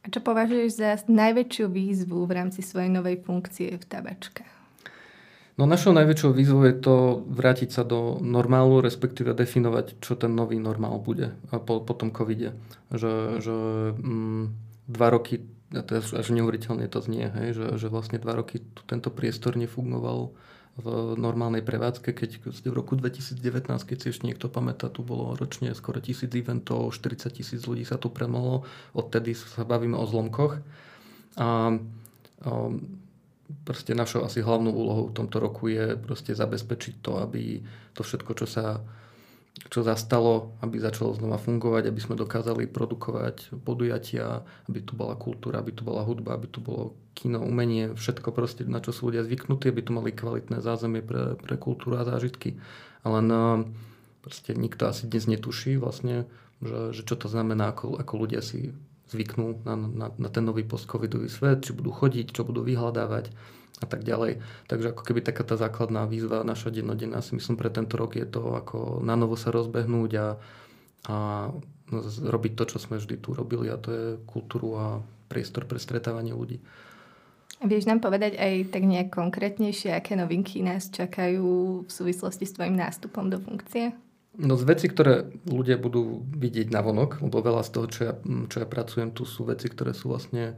A 0.00 0.06
čo 0.08 0.24
považuješ 0.24 0.70
za 0.80 0.96
najväčšiu 1.12 1.66
výzvu 1.68 2.24
v 2.24 2.32
rámci 2.32 2.64
svojej 2.64 2.88
novej 2.88 3.20
funkcie 3.20 3.76
v 3.76 3.84
tabačke? 3.84 4.59
No 5.60 5.68
našou 5.68 5.92
najväčšou 5.92 6.32
výzvou 6.32 6.64
je 6.64 6.72
to 6.80 7.20
vrátiť 7.28 7.68
sa 7.68 7.84
do 7.84 8.16
normálu, 8.24 8.80
respektíve 8.80 9.36
definovať, 9.36 10.00
čo 10.00 10.16
ten 10.16 10.32
nový 10.32 10.56
normál 10.56 10.96
bude 10.96 11.36
po, 11.52 11.84
po 11.84 11.92
tom 11.92 12.08
covide. 12.08 12.56
Že, 12.88 13.44
že 13.44 13.56
mm, 13.92 14.56
dva 14.88 15.12
roky, 15.12 15.44
a 15.76 15.84
to 15.84 16.00
je 16.00 16.16
až 16.16 16.32
neuveriteľne 16.32 16.88
to 16.88 17.04
znie, 17.04 17.28
hej, 17.28 17.52
že, 17.52 17.66
že 17.76 17.92
vlastne 17.92 18.16
dva 18.16 18.40
roky 18.40 18.64
tento 18.88 19.12
priestor 19.12 19.60
nefungoval 19.60 20.32
v 20.80 20.86
normálnej 21.20 21.60
prevádzke, 21.60 22.16
keď 22.16 22.40
v 22.64 22.72
roku 22.72 22.96
2019, 22.96 23.36
keď 23.84 23.96
si 24.00 24.16
ešte 24.16 24.24
niekto 24.24 24.48
pamätá, 24.48 24.88
tu 24.88 25.04
bolo 25.04 25.36
ročne 25.36 25.76
skoro 25.76 26.00
tisíc 26.00 26.32
eventov, 26.32 26.88
40 26.88 27.36
tisíc 27.36 27.60
ľudí 27.68 27.84
sa 27.84 28.00
tu 28.00 28.08
premohlo, 28.08 28.64
odtedy 28.96 29.36
sa 29.36 29.68
bavíme 29.68 30.00
o 30.00 30.08
zlomkoch. 30.08 30.56
A, 31.36 31.76
a 32.48 32.50
proste 33.64 33.94
našou 33.94 34.24
asi 34.24 34.40
hlavnou 34.40 34.72
úlohou 34.72 35.10
v 35.10 35.16
tomto 35.16 35.42
roku 35.42 35.68
je 35.70 35.98
proste 35.98 36.34
zabezpečiť 36.34 37.02
to, 37.02 37.20
aby 37.22 37.62
to 37.94 38.02
všetko, 38.02 38.32
čo 38.34 38.46
sa 38.46 38.80
čo 39.68 39.84
zastalo, 39.84 40.56
aby 40.64 40.80
začalo 40.80 41.12
znova 41.12 41.36
fungovať, 41.36 41.90
aby 41.90 42.00
sme 42.00 42.16
dokázali 42.16 42.70
produkovať 42.70 43.60
podujatia, 43.60 44.40
aby 44.70 44.80
tu 44.80 44.96
bola 44.96 45.18
kultúra, 45.18 45.60
aby 45.60 45.74
tu 45.74 45.84
bola 45.84 46.00
hudba, 46.06 46.38
aby 46.38 46.48
tu 46.48 46.64
bolo 46.64 46.96
kino, 47.12 47.44
umenie, 47.44 47.92
všetko 47.92 48.32
proste, 48.32 48.64
na 48.64 48.80
čo 48.80 48.94
sú 48.94 49.12
ľudia 49.12 49.26
zvyknutí, 49.26 49.68
aby 49.68 49.82
tu 49.84 49.92
mali 49.92 50.16
kvalitné 50.16 50.64
zázemie 50.64 51.04
pre, 51.04 51.36
pre 51.36 51.60
kultúru 51.60 52.00
a 52.00 52.08
zážitky. 52.08 52.56
Ale 53.04 53.20
no, 53.20 53.68
proste 54.24 54.56
nikto 54.56 54.88
asi 54.88 55.04
dnes 55.04 55.28
netuší 55.28 55.76
vlastne, 55.76 56.24
že, 56.64 56.96
že 56.96 57.02
čo 57.04 57.20
to 57.20 57.28
znamená, 57.28 57.76
ako, 57.76 58.00
ako 58.00 58.14
ľudia 58.16 58.40
si 58.40 58.72
zvyknú 59.10 59.66
na, 59.66 59.74
na, 59.74 60.06
na 60.14 60.28
ten 60.30 60.46
nový 60.46 60.62
post-covidový 60.62 61.26
svet, 61.26 61.66
či 61.66 61.74
budú 61.74 61.90
chodiť, 61.90 62.30
čo 62.30 62.46
budú 62.46 62.62
vyhľadávať 62.62 63.34
a 63.80 63.86
tak 63.88 64.04
ďalej. 64.04 64.38
Takže 64.68 64.92
ako 64.92 65.02
keby 65.02 65.20
taká 65.24 65.42
tá 65.42 65.56
základná 65.56 66.04
výzva 66.04 66.46
naša 66.46 66.70
dennodenná 66.70 67.24
si 67.24 67.34
myslím 67.34 67.56
pre 67.56 67.72
tento 67.72 67.96
rok 67.96 68.14
je 68.14 68.28
to, 68.28 68.54
ako 68.54 69.00
na 69.02 69.16
novo 69.16 69.34
sa 69.34 69.50
rozbehnúť 69.50 70.10
a, 70.20 70.28
a 71.10 71.16
robiť 72.22 72.52
to, 72.54 72.64
čo 72.76 72.78
sme 72.78 73.00
vždy 73.00 73.18
tu 73.18 73.34
robili 73.34 73.66
a 73.72 73.80
to 73.80 73.88
je 73.90 74.04
kultúru 74.28 74.78
a 74.78 74.86
priestor 75.26 75.66
pre 75.66 75.80
stretávanie 75.80 76.36
ľudí. 76.36 76.60
Vieš 77.60 77.92
nám 77.92 78.00
povedať 78.00 78.40
aj 78.40 78.72
tak 78.72 78.88
nejak 78.88 79.12
konkrétnejšie, 79.12 79.92
aké 79.92 80.16
novinky 80.16 80.64
nás 80.64 80.88
čakajú 80.88 81.84
v 81.84 81.90
súvislosti 81.90 82.48
s 82.48 82.56
tvojim 82.56 82.72
nástupom 82.72 83.28
do 83.28 83.36
funkcie? 83.36 83.92
No 84.38 84.54
z 84.54 84.62
veci, 84.62 84.86
ktoré 84.86 85.26
ľudia 85.42 85.74
budú 85.74 86.22
vidieť 86.22 86.70
na 86.70 86.86
vonok, 86.86 87.18
lebo 87.18 87.42
veľa 87.42 87.66
z 87.66 87.70
toho, 87.74 87.86
čo 87.90 88.00
ja, 88.06 88.14
čo 88.46 88.56
ja 88.62 88.66
pracujem, 88.70 89.10
tu 89.10 89.26
sú 89.26 89.42
veci, 89.42 89.66
ktoré 89.66 89.90
sú 89.90 90.14
vlastne 90.14 90.54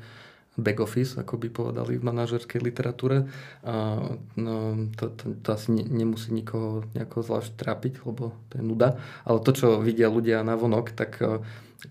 back 0.61 0.85
office, 0.85 1.17
ako 1.17 1.41
by 1.41 1.49
povedali 1.49 1.97
v 1.97 2.05
manažerskej 2.05 2.61
literatúre. 2.61 3.25
A, 3.65 4.05
no, 4.37 4.55
to, 4.93 5.09
to, 5.17 5.25
to 5.41 5.49
asi 5.49 5.73
ne, 5.73 5.85
nemusí 5.89 6.29
nikoho 6.29 6.85
nejako 6.93 7.25
zvlášť 7.25 7.57
trápiť, 7.57 8.05
lebo 8.05 8.37
to 8.53 8.61
je 8.61 8.65
nuda. 8.65 9.01
Ale 9.25 9.41
to, 9.41 9.51
čo 9.57 9.81
vidia 9.81 10.13
ľudia 10.13 10.45
na 10.45 10.53
vonok, 10.53 10.93
tak 10.93 11.17
e, 11.25 11.41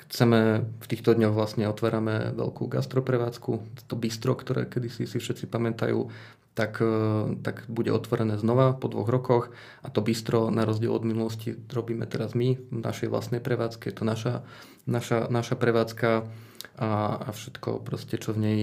chceme, 0.06 0.70
v 0.78 0.86
týchto 0.86 1.18
dňoch 1.18 1.34
vlastne 1.34 1.66
otvárame 1.66 2.38
veľkú 2.38 2.70
gastroprevádzku. 2.70 3.52
To 3.90 3.96
bistro, 3.98 4.38
ktoré 4.38 4.70
kedysi 4.70 5.10
si 5.10 5.18
všetci 5.18 5.50
pamätajú, 5.50 6.14
tak, 6.54 6.84
e, 6.84 7.36
tak 7.42 7.64
bude 7.72 7.92
otvorené 7.96 8.36
znova 8.36 8.76
po 8.76 8.92
dvoch 8.92 9.08
rokoch 9.08 9.44
a 9.84 9.88
to 9.88 10.04
bistro 10.04 10.52
na 10.52 10.68
rozdiel 10.68 10.92
od 10.92 11.08
minulosti 11.08 11.56
robíme 11.72 12.04
teraz 12.08 12.36
my 12.36 12.60
v 12.60 12.80
našej 12.84 13.08
vlastnej 13.08 13.40
prevádzke. 13.40 13.92
Je 13.92 13.96
to 13.96 14.04
naša, 14.04 14.44
naša, 14.84 15.32
naša 15.32 15.56
prevádzka 15.56 16.28
a, 16.76 16.90
a 17.24 17.30
všetko 17.32 17.84
proste, 17.84 18.20
čo 18.20 18.36
v 18.36 18.40
nej 18.40 18.62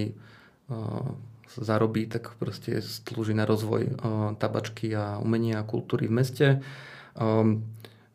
uh, 0.69 1.13
zarobí, 1.57 2.05
tak 2.05 2.37
proste 2.37 2.77
slúži 2.81 3.33
na 3.33 3.49
rozvoj 3.49 3.83
uh, 3.89 3.93
tabačky 4.37 4.93
a 4.93 5.17
umenia 5.17 5.61
a 5.61 5.67
kultúry 5.67 6.05
v 6.05 6.13
meste. 6.13 6.47
Um, 7.17 7.65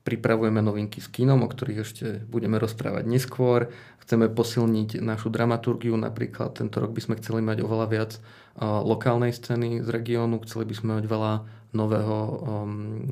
pripravujeme 0.04 0.60
novinky 0.60 1.00
s 1.00 1.08
kínom, 1.08 1.40
o 1.40 1.48
ktorých 1.48 1.80
ešte 1.80 2.06
budeme 2.28 2.60
rozprávať 2.60 3.08
neskôr. 3.08 3.72
Chceme 4.04 4.28
posilniť 4.28 5.00
našu 5.00 5.32
dramaturgiu, 5.32 5.96
napríklad 5.96 6.60
tento 6.60 6.76
rok 6.84 6.92
by 6.92 7.00
sme 7.00 7.18
chceli 7.24 7.40
mať 7.40 7.64
oveľa 7.64 7.86
viac 7.88 8.12
lokálnej 8.60 9.32
scény 9.32 9.80
z 9.80 9.88
regiónu, 9.88 10.44
chceli 10.44 10.68
by 10.68 10.74
sme 10.76 10.90
mať 11.00 11.06
veľa 11.08 11.32
nového 11.74 12.16
um, 12.40 13.02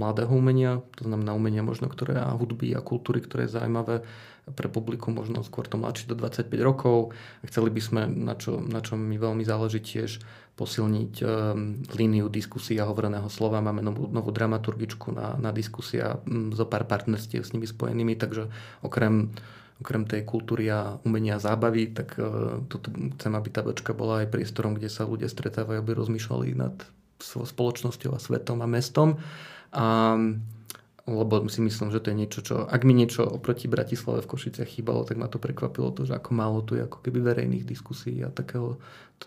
mladého 0.00 0.32
umenia, 0.32 0.80
to 0.96 1.04
znamená 1.04 1.36
umenia 1.36 1.60
možno, 1.60 1.92
ktoré 1.92 2.16
a 2.16 2.32
hudby 2.32 2.72
a 2.72 2.80
kultúry, 2.80 3.20
ktoré 3.20 3.46
je 3.46 3.60
zaujímavé 3.60 4.02
pre 4.56 4.68
publikum, 4.72 5.12
možno 5.12 5.44
skôr 5.44 5.68
to 5.68 5.76
mladšie 5.76 6.08
do 6.08 6.16
25 6.16 6.48
rokov. 6.64 7.12
Chceli 7.44 7.68
by 7.68 7.80
sme, 7.84 8.02
na, 8.08 8.32
čo, 8.32 8.64
na 8.64 8.80
čom 8.80 8.96
mi 8.96 9.20
veľmi 9.20 9.44
záleží 9.44 9.84
tiež, 9.84 10.24
posilniť 10.58 11.14
um, 11.22 11.28
líniu 11.94 12.26
diskusia 12.26 12.82
hovoreného 12.82 13.30
slova. 13.30 13.62
Máme 13.62 13.78
novú, 13.84 14.10
novú 14.10 14.34
dramaturgičku 14.34 15.14
na, 15.14 15.38
na 15.38 15.54
diskusia 15.54 16.18
um, 16.26 16.50
zo 16.50 16.66
pár 16.66 16.88
partnerstiev 16.90 17.46
s 17.46 17.54
nimi 17.54 17.68
spojenými, 17.68 18.18
takže 18.18 18.50
okrem 18.82 19.30
okrem 19.78 20.10
tej 20.10 20.26
kultúry 20.26 20.66
a 20.74 20.98
umenia 21.06 21.38
a 21.38 21.42
zábavy, 21.42 21.94
tak 21.94 22.18
uh, 22.18 22.66
toto 22.66 22.90
chcem, 22.90 23.30
aby 23.30 23.46
tá 23.46 23.62
bočka 23.62 23.94
bola 23.94 24.26
aj 24.26 24.34
priestorom, 24.34 24.74
kde 24.74 24.90
sa 24.90 25.06
ľudia 25.06 25.30
stretávajú, 25.30 25.78
aby 25.78 25.92
rozmýšľali 25.94 26.58
nad 26.58 26.74
spoločnosťou 27.22 28.14
a 28.14 28.22
svetom 28.22 28.62
a 28.62 28.68
mestom. 28.70 29.18
A 29.74 30.16
lebo 31.08 31.40
si 31.48 31.64
myslím, 31.64 31.88
že 31.88 32.04
to 32.04 32.12
je 32.12 32.20
niečo, 32.20 32.40
čo, 32.44 32.54
ak 32.68 32.84
mi 32.84 32.92
niečo 32.92 33.24
oproti 33.24 33.64
Bratislave 33.64 34.20
v 34.20 34.28
Košiciach 34.28 34.68
chýbalo, 34.68 35.08
tak 35.08 35.16
ma 35.16 35.24
to 35.24 35.40
prekvapilo 35.40 35.88
to, 35.96 36.04
že 36.04 36.12
ako 36.12 36.30
málo 36.36 36.60
tu 36.60 36.76
je 36.76 36.84
ako 36.84 37.00
keby 37.00 37.24
verejných 37.24 37.64
diskusí 37.64 38.20
a 38.20 38.28
takého, 38.28 38.76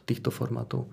týchto 0.06 0.30
formátov. 0.30 0.86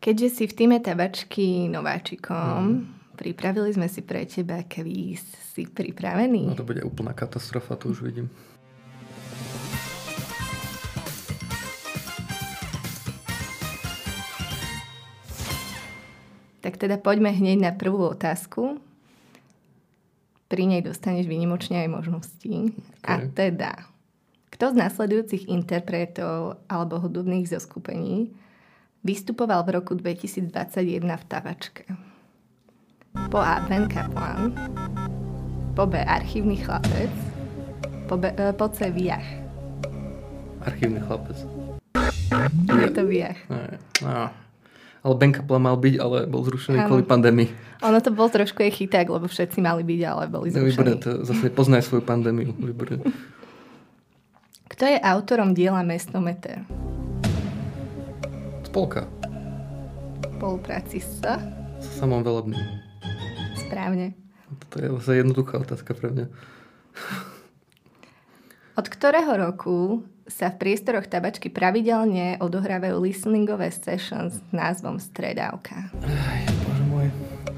Keďže 0.00 0.28
si 0.32 0.44
v 0.48 0.56
týme 0.56 0.76
tabačky 0.80 1.68
nováčikom, 1.68 2.60
hmm. 2.64 3.14
pripravili 3.20 3.70
sme 3.70 3.86
si 3.86 4.00
pre 4.00 4.24
teba 4.24 4.64
kvíz. 4.64 5.22
Si 5.52 5.68
pripravený? 5.68 6.48
No 6.48 6.56
to 6.56 6.64
bude 6.64 6.80
úplná 6.80 7.12
katastrofa, 7.12 7.76
to 7.76 7.92
už 7.92 8.08
vidím. 8.08 8.32
Tak 16.62 16.78
teda 16.78 16.94
poďme 16.94 17.34
hneď 17.34 17.58
na 17.58 17.72
prvú 17.74 18.14
otázku 18.14 18.78
pri 20.46 20.62
nej 20.70 20.84
dostaneš 20.84 21.26
výnimočne 21.26 21.82
aj 21.82 21.88
možnosti. 21.90 22.54
Okay. 23.02 23.08
A 23.08 23.26
teda, 23.34 23.72
kto 24.54 24.70
z 24.70 24.74
následujúcich 24.78 25.50
interpretov 25.50 26.62
alebo 26.70 27.02
hudobných 27.02 27.50
zoskupení 27.50 28.30
vystupoval 29.02 29.66
v 29.66 29.82
roku 29.82 29.98
2021 29.98 31.02
v 31.02 31.24
Tavačke? 31.26 31.84
Po 33.32 33.42
A. 33.42 33.64
Ben 33.66 33.90
Kaplan, 33.90 34.54
po 35.74 35.88
B. 35.88 35.98
Archívny 35.98 36.62
chlapec, 36.62 37.10
po, 38.06 38.20
B, 38.20 38.30
e, 38.30 38.52
po 38.54 38.70
C. 38.70 38.92
Viach. 38.92 39.26
Archívny 40.62 41.00
chlapec. 41.00 41.42
Je 42.70 42.88
to 42.92 43.02
Viach. 43.08 43.40
No 44.04 44.41
ale 45.02 45.14
Ben 45.18 45.34
Kaplan 45.34 45.62
mal 45.66 45.74
byť, 45.74 45.94
ale 45.98 46.30
bol 46.30 46.46
zrušený 46.46 46.86
ano. 46.86 46.88
kvôli 46.88 47.02
pandémii. 47.02 47.50
Ono 47.82 47.98
to 47.98 48.14
bol 48.14 48.30
trošku 48.30 48.62
aj 48.62 48.70
chyták, 48.78 49.10
lebo 49.10 49.26
všetci 49.26 49.58
mali 49.58 49.82
byť, 49.82 50.00
ale 50.06 50.22
boli 50.30 50.54
zrušení. 50.54 50.70
Výborné, 50.70 50.94
to 51.02 51.10
zase 51.26 51.50
poznaj 51.50 51.82
svoju 51.82 52.06
pandémiu. 52.06 52.54
Výborné. 52.54 53.02
Kto 54.70 54.84
je 54.86 54.98
autorom 55.02 55.52
diela 55.52 55.82
Mestometer? 55.82 56.62
Spolka. 58.62 59.04
Spolupráci 60.38 61.02
s? 61.02 61.20
S 61.82 61.86
samom 61.98 62.22
Velebným. 62.22 62.62
Správne. 63.58 64.14
To 64.70 64.76
je 64.78 64.88
zase 65.02 65.20
jednoduchá 65.20 65.58
otázka 65.58 65.92
pre 65.98 66.14
mňa. 66.14 66.26
Od 68.78 68.86
ktorého 68.88 69.32
roku 69.36 70.06
sa 70.32 70.48
v 70.48 70.56
priestoroch 70.64 71.04
tabačky 71.04 71.52
pravidelne 71.52 72.40
odohrávajú 72.40 72.96
listeningové 73.04 73.68
sessions 73.68 74.40
s 74.40 74.50
názvom 74.50 74.96
Stredávka. 74.96 75.92
Aj, 76.00 76.42
bože 76.64 76.84
môj. 76.88 77.06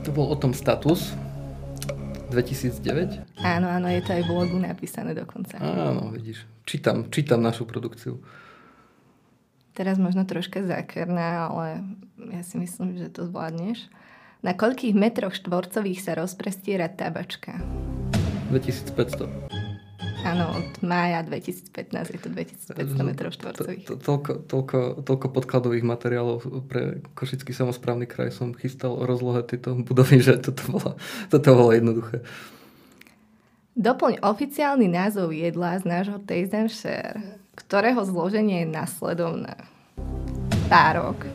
To 0.02 0.10
bol 0.10 0.26
o 0.28 0.36
tom 0.36 0.50
status 0.50 1.14
2009? 2.34 3.22
Áno, 3.46 3.70
áno, 3.70 3.86
je 3.86 4.02
to 4.02 4.10
aj 4.10 4.22
v 4.26 4.28
blogu 4.28 4.58
napísané 4.58 5.14
dokonca. 5.14 5.62
Áno, 5.62 6.10
vidíš. 6.10 6.42
Čítam, 6.66 7.06
čítam 7.14 7.38
našu 7.38 7.62
produkciu. 7.62 8.18
Teraz 9.74 9.98
možno 9.98 10.26
troška 10.26 10.62
zákerná, 10.66 11.50
ale 11.50 11.82
ja 12.30 12.42
si 12.42 12.58
myslím, 12.58 12.98
že 12.98 13.10
to 13.10 13.26
zvládneš. 13.26 13.86
Na 14.42 14.52
koľkých 14.52 14.94
metroch 14.94 15.34
štvorcových 15.34 16.04
sa 16.04 16.12
rozprestiera 16.18 16.90
tabačka? 16.90 17.58
2500. 18.50 19.53
Áno, 20.24 20.56
od 20.56 20.68
mája 20.80 21.20
2015 21.20 22.16
je 22.16 22.18
to 22.18 22.28
2500 22.32 22.96
m 22.96 23.10
štvorcových. 23.28 23.84
To, 23.84 23.94
toľko, 24.00 24.32
toľko, 24.48 24.78
toľko 25.04 25.26
podkladových 25.36 25.84
materiálov 25.84 26.64
pre 26.64 27.04
Košický 27.12 27.52
samozprávny 27.52 28.08
kraj 28.08 28.32
som 28.32 28.56
chystal 28.56 28.96
o 28.96 29.04
rozlohe 29.04 29.44
tejto 29.44 29.76
budovy, 29.84 30.24
že 30.24 30.40
toto 30.40 30.64
bolo, 30.72 30.90
toto 31.28 31.48
bolo 31.52 31.70
jednoduché. 31.76 32.24
Doplň 33.76 34.24
oficiálny 34.24 34.88
názov 34.88 35.36
jedla 35.36 35.76
z 35.76 35.84
nášho 35.84 36.18
Taste 36.24 36.56
and 36.56 36.72
Share, 36.72 37.20
ktorého 37.58 38.00
zloženie 38.06 38.64
je 38.64 38.68
nasledovné. 38.72 39.54
Párok, 40.72 41.28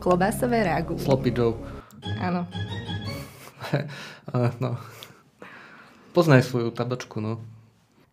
klobásové 0.00 0.64
ragu. 0.64 0.96
Sloppy 0.96 1.36
Joe. 1.36 1.58
Áno. 2.16 2.48
no. 4.64 4.80
Poznaj 6.14 6.46
svoju 6.46 6.72
tabačku, 6.72 7.20
no. 7.20 7.42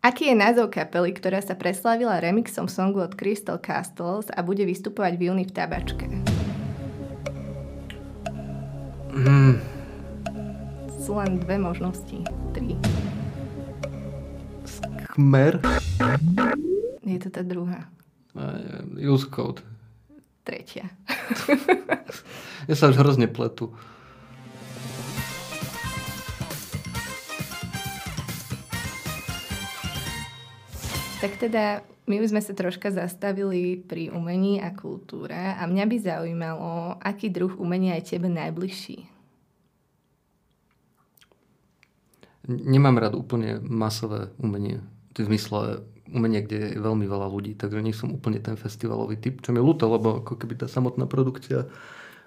Aký 0.01 0.34
je 0.34 0.36
názov 0.36 0.74
kapely, 0.74 1.13
ktorá 1.13 1.46
sa 1.46 1.53
preslávila 1.53 2.17
remixom 2.17 2.65
songu 2.65 3.05
od 3.05 3.13
Crystal 3.13 3.62
Castles 3.62 4.34
a 4.34 4.41
bude 4.41 4.65
vystupovať 4.65 5.13
v 5.13 5.29
júni 5.29 5.46
v 5.46 5.53
tabačke? 5.53 6.10
Mm. 9.13 9.62
Sú 11.05 11.22
len 11.22 11.38
dve 11.46 11.62
možnosti. 11.62 12.17
Tri. 12.50 12.74
Skmer? 14.65 15.62
Je 17.05 17.22
to 17.22 17.29
tá 17.29 17.46
druhá. 17.46 17.86
Use 18.98 19.29
code. 19.29 19.62
Tretia. 20.41 20.89
ja 22.70 22.74
sa 22.74 22.89
už 22.89 22.98
hrozne 22.98 23.29
pletu. 23.29 23.70
Tak 31.21 31.37
teda 31.37 31.85
my 32.09 32.17
už 32.17 32.33
sme 32.33 32.41
sa 32.41 32.57
troška 32.57 32.89
zastavili 32.89 33.77
pri 33.77 34.09
umení 34.09 34.57
a 34.57 34.73
kultúre 34.73 35.37
a 35.37 35.61
mňa 35.69 35.85
by 35.85 35.97
zaujímalo, 36.01 36.97
aký 36.97 37.29
druh 37.29 37.53
umenia 37.61 37.93
je 38.01 38.17
tebe 38.17 38.25
najbližší. 38.25 39.05
Nemám 42.49 42.97
rád 42.97 43.13
úplne 43.13 43.61
masové 43.61 44.33
umenie. 44.41 44.81
V 45.13 45.29
zmysle 45.29 45.85
umenie, 46.09 46.41
kde 46.41 46.73
je 46.73 46.81
veľmi 46.81 47.05
veľa 47.05 47.29
ľudí, 47.29 47.53
takže 47.53 47.85
nie 47.85 47.93
som 47.93 48.09
úplne 48.09 48.41
ten 48.41 48.57
festivalový 48.57 49.21
typ, 49.21 49.45
čo 49.45 49.53
mi 49.53 49.61
ľúto, 49.61 49.85
lebo 49.87 50.25
ako 50.25 50.41
keby 50.41 50.57
tá 50.57 50.65
samotná 50.65 51.05
produkcia 51.05 51.69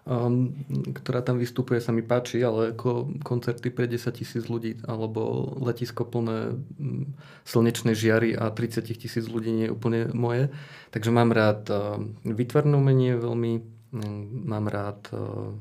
um, 0.05 0.53
ktorá 0.93 1.25
tam 1.25 1.41
vystupuje, 1.41 1.81
sa 1.81 1.93
mi 1.93 2.05
páči, 2.05 2.45
ale 2.45 2.77
ako 2.77 3.21
koncerty 3.25 3.73
pre 3.73 3.89
10 3.89 4.05
tisíc 4.13 4.45
ľudí 4.47 4.81
alebo 4.85 5.53
letisko 5.61 6.05
plné 6.05 6.57
um, 6.57 7.13
slnečnej 7.49 7.97
žiary 7.97 8.37
a 8.37 8.53
30 8.53 8.85
tisíc 8.85 9.25
ľudí 9.25 9.51
nie 9.53 9.67
je 9.69 9.75
úplne 9.75 10.13
moje. 10.13 10.53
Takže 10.93 11.11
mám 11.11 11.33
rád 11.33 11.69
uh, 11.73 11.97
vytvarné 12.25 12.77
umenie 12.77 13.17
veľmi, 13.17 13.53
um, 13.97 14.45
mám 14.45 14.69
rád 14.69 15.09
uh, 15.17 15.57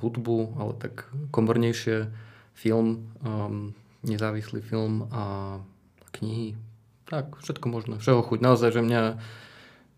hudbu, 0.00 0.60
ale 0.60 0.72
tak 0.78 1.08
komornejšie, 1.34 2.12
film, 2.52 3.10
um, 3.24 3.72
nezávislý 4.04 4.60
film 4.60 5.08
a 5.10 5.58
knihy. 6.20 6.54
Tak, 7.08 7.40
všetko 7.42 7.66
možné, 7.68 7.94
všeho 7.98 8.22
chuť. 8.22 8.38
Naozaj, 8.40 8.70
že 8.76 8.82
mňa 8.84 9.02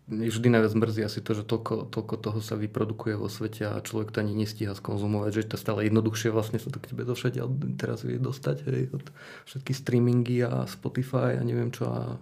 vždy 0.05 0.53
najviac 0.53 0.73
mrzí 0.77 1.01
asi 1.01 1.19
to, 1.21 1.33
že 1.33 1.43
toľko, 1.49 1.89
toľko 1.89 2.15
toho 2.21 2.39
sa 2.41 2.53
vyprodukuje 2.53 3.17
vo 3.17 3.25
svete 3.25 3.65
a 3.65 3.81
človek 3.81 4.13
to 4.13 4.21
ani 4.21 4.37
nestíha 4.37 4.77
skonzumovať, 4.77 5.31
že 5.33 5.49
to 5.49 5.57
stále 5.57 5.81
jednoduchšie 5.81 6.29
vlastne 6.29 6.61
sa 6.61 6.69
to 6.69 6.77
k 6.77 6.93
tebe 6.93 7.09
do 7.09 7.17
všade 7.17 7.41
teraz 7.81 8.05
vie 8.05 8.21
dostať, 8.21 8.57
hej, 8.69 8.93
od 8.93 9.05
všetky 9.49 9.73
streamingy 9.73 10.45
a 10.45 10.69
Spotify 10.69 11.37
a 11.37 11.41
neviem 11.41 11.73
čo, 11.73 11.89
a, 11.89 12.21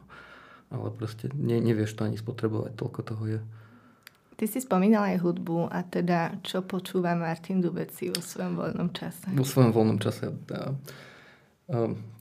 ale 0.72 0.88
proste 0.96 1.28
ne, 1.36 1.60
nevieš 1.60 2.00
to 2.00 2.08
ani 2.08 2.16
spotrebovať, 2.16 2.72
toľko 2.80 3.02
toho 3.04 3.24
je. 3.28 3.40
Ty 4.34 4.46
si 4.50 4.63
spomínal 4.63 5.13
aj 5.13 5.22
hudbu 5.22 5.68
a 5.68 5.84
teda 5.84 6.40
čo 6.42 6.63
počúva 6.63 7.13
Martin 7.20 7.60
Dubeci 7.60 8.10
vo 8.10 8.24
svojom 8.24 8.58
voľnom 8.58 8.90
čase? 8.96 9.28
Vo 9.30 9.46
svojom 9.46 9.72
voľnom 9.75 10.00
čase. 10.00 10.32
Ja, 10.50 10.74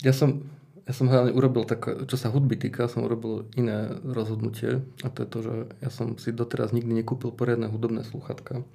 ja 0.03 0.13
som 0.13 0.45
ja 0.83 0.93
som 0.93 1.07
hlavne 1.07 1.31
urobil 1.31 1.63
tak, 1.63 1.87
čo 2.11 2.17
sa 2.19 2.33
hudby 2.35 2.59
týka, 2.59 2.91
som 2.91 3.07
urobil 3.07 3.47
iné 3.55 3.87
rozhodnutie 4.03 4.83
a 5.07 5.09
to 5.11 5.23
je 5.23 5.29
to, 5.31 5.39
že 5.43 5.55
ja 5.79 5.91
som 5.95 6.19
si 6.19 6.35
doteraz 6.35 6.75
nikdy 6.75 7.03
nekúpil 7.03 7.31
poriadne 7.31 7.71
hudobné 7.71 8.03
sluchatka. 8.03 8.67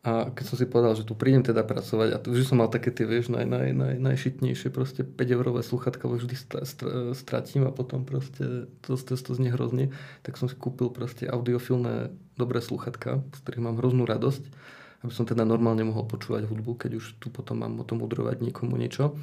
A 0.00 0.32
keď 0.32 0.44
som 0.48 0.56
si 0.56 0.64
povedal, 0.64 0.96
že 0.96 1.04
tu 1.04 1.12
prídem 1.12 1.44
teda 1.44 1.60
pracovať 1.60 2.08
a 2.16 2.16
tu 2.16 2.32
vždy 2.32 2.44
som 2.48 2.56
mal 2.56 2.72
také 2.72 2.88
tie, 2.88 3.04
vieš, 3.04 3.28
naj, 3.28 3.44
naj, 3.44 3.76
naj, 3.76 3.94
najšitnejšie 4.00 4.72
proste 4.72 5.04
5 5.04 5.36
eurové 5.36 5.60
sluchatka, 5.60 6.08
vždy 6.08 6.40
stratím 7.12 7.68
a 7.68 7.74
potom 7.76 8.08
proste 8.08 8.64
to, 8.80 8.96
to, 8.96 9.12
to 9.12 9.32
znie 9.36 9.52
hrozne, 9.52 9.92
tak 10.24 10.40
som 10.40 10.48
si 10.48 10.56
kúpil 10.56 10.88
proste 10.88 11.28
audiofilné 11.28 12.16
dobré 12.40 12.64
sluchatka, 12.64 13.20
z 13.20 13.38
ktorých 13.44 13.60
mám 13.60 13.76
hroznú 13.76 14.08
radosť, 14.08 14.48
aby 15.00 15.12
som 15.12 15.24
teda 15.24 15.48
normálne 15.48 15.84
mohol 15.84 16.04
počúvať 16.04 16.44
hudbu, 16.44 16.76
keď 16.76 17.00
už 17.00 17.16
tu 17.16 17.32
potom 17.32 17.64
mám 17.64 17.80
o 17.80 17.84
tom 17.88 18.04
udrovať 18.04 18.44
niekomu 18.44 18.76
niečo. 18.76 19.16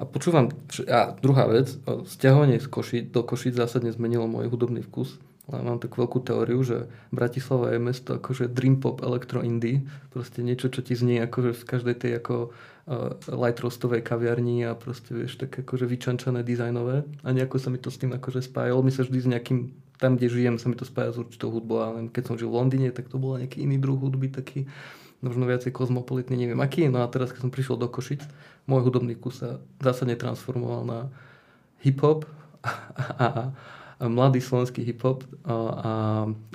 A 0.00 0.08
počúvam, 0.08 0.48
a 0.88 1.12
druhá 1.20 1.44
vec, 1.44 1.76
stiahovanie 2.08 2.56
z 2.56 2.72
Košic, 2.72 3.04
do 3.12 3.20
Košic 3.20 3.52
zásadne 3.52 3.92
zmenilo 3.92 4.24
môj 4.24 4.48
hudobný 4.48 4.80
vkus. 4.80 5.20
Ale 5.50 5.66
mám 5.66 5.82
takú 5.82 6.06
veľkú 6.06 6.22
teóriu, 6.22 6.62
že 6.62 6.86
Bratislava 7.10 7.74
je 7.74 7.82
mesto 7.82 8.16
akože 8.16 8.48
dream 8.48 8.78
pop, 8.78 9.02
electro 9.02 9.42
indie. 9.42 9.82
Proste 10.14 10.46
niečo, 10.46 10.70
čo 10.70 10.80
ti 10.80 10.94
znie 10.94 11.18
akože 11.26 11.52
v 11.52 11.62
každej 11.66 11.94
tej 11.98 12.12
ako 12.22 12.34
uh, 12.48 13.18
light 13.34 13.58
roastovej 13.58 14.06
kaviarni 14.06 14.62
a 14.62 14.78
proste 14.78 15.10
vieš, 15.10 15.42
tak 15.42 15.50
akože 15.66 15.90
vyčančané 15.90 16.46
dizajnové. 16.46 17.02
A 17.26 17.28
nejako 17.34 17.58
sa 17.58 17.68
mi 17.68 17.82
to 17.82 17.90
s 17.90 17.98
tým 17.98 18.14
akože 18.14 18.46
spájalo. 18.46 18.86
Mi 18.86 18.94
sa 18.94 19.02
vždy 19.02 19.18
s 19.18 19.26
nejakým 19.26 19.58
tam, 19.98 20.16
kde 20.16 20.32
žijem, 20.32 20.56
sa 20.56 20.70
mi 20.70 20.78
to 20.78 20.86
spája 20.86 21.12
s 21.12 21.20
určitou 21.20 21.50
hudbou. 21.50 21.82
Ale 21.82 22.08
keď 22.14 22.30
som 22.30 22.38
žil 22.38 22.48
v 22.48 22.56
Londýne, 22.56 22.88
tak 22.94 23.10
to 23.10 23.18
bol 23.18 23.34
nejaký 23.36 23.60
iný 23.66 23.76
druh 23.76 23.98
hudby, 23.98 24.30
taký 24.30 24.70
možno 25.20 25.44
viacej 25.44 25.72
kozmopolitný, 25.72 26.36
neviem 26.36 26.60
aký. 26.60 26.88
No 26.88 27.04
a 27.04 27.08
teraz, 27.12 27.32
keď 27.32 27.48
som 27.48 27.52
prišiel 27.52 27.76
do 27.76 27.88
Košic, 27.88 28.24
môj 28.64 28.88
hudobný 28.88 29.16
kus 29.16 29.40
sa 29.40 29.60
zásadne 29.80 30.16
transformoval 30.16 30.82
na 30.84 30.98
hip-hop 31.84 32.24
a, 32.64 32.70
a, 33.16 33.26
a 34.00 34.04
mladý 34.08 34.40
slovenský 34.40 34.84
hip-hop 34.84 35.24
a, 35.44 35.52
a, 35.52 35.92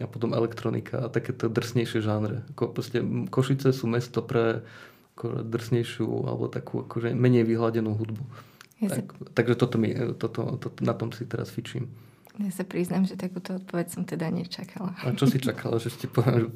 a 0.02 0.06
potom 0.10 0.34
elektronika 0.34 1.06
a 1.06 1.12
takéto 1.14 1.50
drsnejšie 1.50 2.02
žánre. 2.02 2.42
Ko, 2.58 2.74
proste, 2.74 3.02
Košice 3.30 3.70
sú 3.74 3.86
mesto 3.86 4.26
pre 4.26 4.66
ako, 5.16 5.48
drsnejšiu 5.48 6.28
alebo 6.28 6.52
takú 6.52 6.84
akože 6.84 7.16
menej 7.16 7.48
vyhľadenú 7.48 7.96
hudbu. 7.96 8.24
Ja 8.84 8.92
tak, 8.92 9.16
sa... 9.16 9.32
Takže 9.32 9.56
toto 9.56 9.80
mi, 9.80 9.96
toto, 10.20 10.60
toto, 10.60 10.78
na 10.84 10.92
tom 10.92 11.16
si 11.16 11.24
teraz 11.24 11.48
fičím. 11.48 11.88
Ja 12.36 12.52
sa 12.52 12.68
priznám, 12.68 13.08
že 13.08 13.16
takúto 13.16 13.56
odpoveď 13.56 13.96
som 13.96 14.04
teda 14.04 14.28
nečakala. 14.28 14.92
A 15.08 15.16
čo 15.16 15.24
si 15.24 15.40
čakala? 15.40 15.80
že 15.80 15.88
ste 15.88 16.12
poviem, 16.12 16.52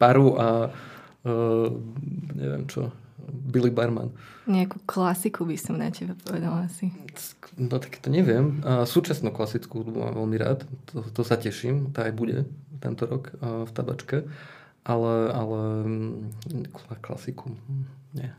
paru 0.00 0.32
a 0.40 0.72
uh, 1.24 1.70
neviem 2.36 2.68
čo, 2.70 2.92
Billy 3.28 3.70
Barman. 3.72 4.12
Nejakú 4.48 4.80
klasiku 4.88 5.44
by 5.44 5.56
som 5.58 5.76
na 5.76 5.92
teba 5.92 6.16
povedala 6.16 6.68
asi. 6.68 6.88
No 7.60 7.76
tak 7.76 8.00
to 8.00 8.08
neviem. 8.08 8.62
A 8.64 8.88
súčasnú 8.88 9.34
klasickú 9.34 9.82
hudbu 9.82 9.98
mám 10.00 10.14
veľmi 10.16 10.36
rád. 10.38 10.64
To, 10.92 11.04
to 11.04 11.22
sa 11.26 11.36
teším. 11.36 11.92
Tá 11.92 12.08
aj 12.08 12.14
bude 12.16 12.48
tento 12.80 13.04
rok 13.04 13.34
uh, 13.42 13.68
v 13.68 13.70
tabačke. 13.74 14.16
Ale, 14.88 15.14
ale 15.34 15.60
mm, 15.84 16.72
klasiku 17.04 17.52
hm, 17.52 17.84
nie. 18.16 18.30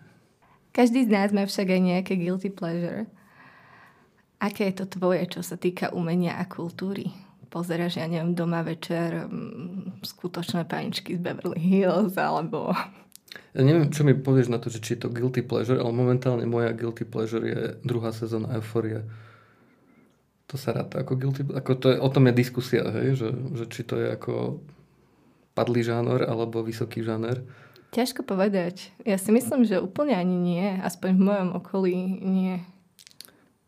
Každý 0.74 1.06
z 1.06 1.10
nás 1.14 1.30
má 1.30 1.46
však 1.46 1.68
aj 1.70 1.82
nejaké 1.82 2.14
guilty 2.18 2.50
pleasure. 2.50 3.06
Aké 4.42 4.72
je 4.72 4.82
to 4.82 4.86
tvoje, 4.88 5.28
čo 5.30 5.46
sa 5.46 5.60
týka 5.60 5.92
umenia 5.94 6.40
a 6.42 6.48
kultúry? 6.48 7.12
pozeráš, 7.50 7.98
ja 7.98 8.06
neviem, 8.06 8.38
doma 8.38 8.62
večer 8.62 9.26
mm, 9.26 9.69
skutočné 10.04 10.66
paničky 10.66 11.16
z 11.16 11.22
Beverly 11.22 11.60
Hills, 11.60 12.16
alebo... 12.16 12.72
Ja 13.54 13.62
neviem, 13.62 13.94
čo 13.94 14.02
mi 14.02 14.18
povieš 14.18 14.50
na 14.50 14.58
to, 14.58 14.74
že 14.74 14.82
či 14.82 14.98
je 14.98 15.06
to 15.06 15.14
guilty 15.14 15.46
pleasure, 15.46 15.78
ale 15.78 15.94
momentálne 15.94 16.50
moja 16.50 16.74
guilty 16.74 17.06
pleasure 17.06 17.46
je 17.46 17.62
druhá 17.86 18.10
sezóna 18.10 18.50
Euphoria. 18.58 19.06
To 20.50 20.58
sa 20.58 20.74
ráta 20.74 21.06
ako 21.06 21.14
guilty 21.14 21.46
ako 21.46 21.72
to 21.78 21.88
je, 21.94 21.98
O 22.02 22.10
tom 22.10 22.26
je 22.26 22.34
diskusia, 22.34 22.82
hej, 22.90 23.22
že, 23.22 23.30
že 23.54 23.66
či 23.70 23.86
to 23.86 24.02
je 24.02 24.10
ako 24.10 24.66
padlý 25.54 25.86
žánor 25.86 26.26
alebo 26.26 26.66
vysoký 26.66 27.06
žáner. 27.06 27.46
Ťažko 27.90 28.22
povedať. 28.22 28.94
Ja 29.02 29.18
si 29.18 29.34
myslím, 29.34 29.66
že 29.66 29.82
úplne 29.82 30.14
ani 30.14 30.38
nie. 30.38 30.66
Aspoň 30.82 31.10
v 31.18 31.26
mojom 31.26 31.50
okolí 31.58 31.94
nie. 32.22 32.62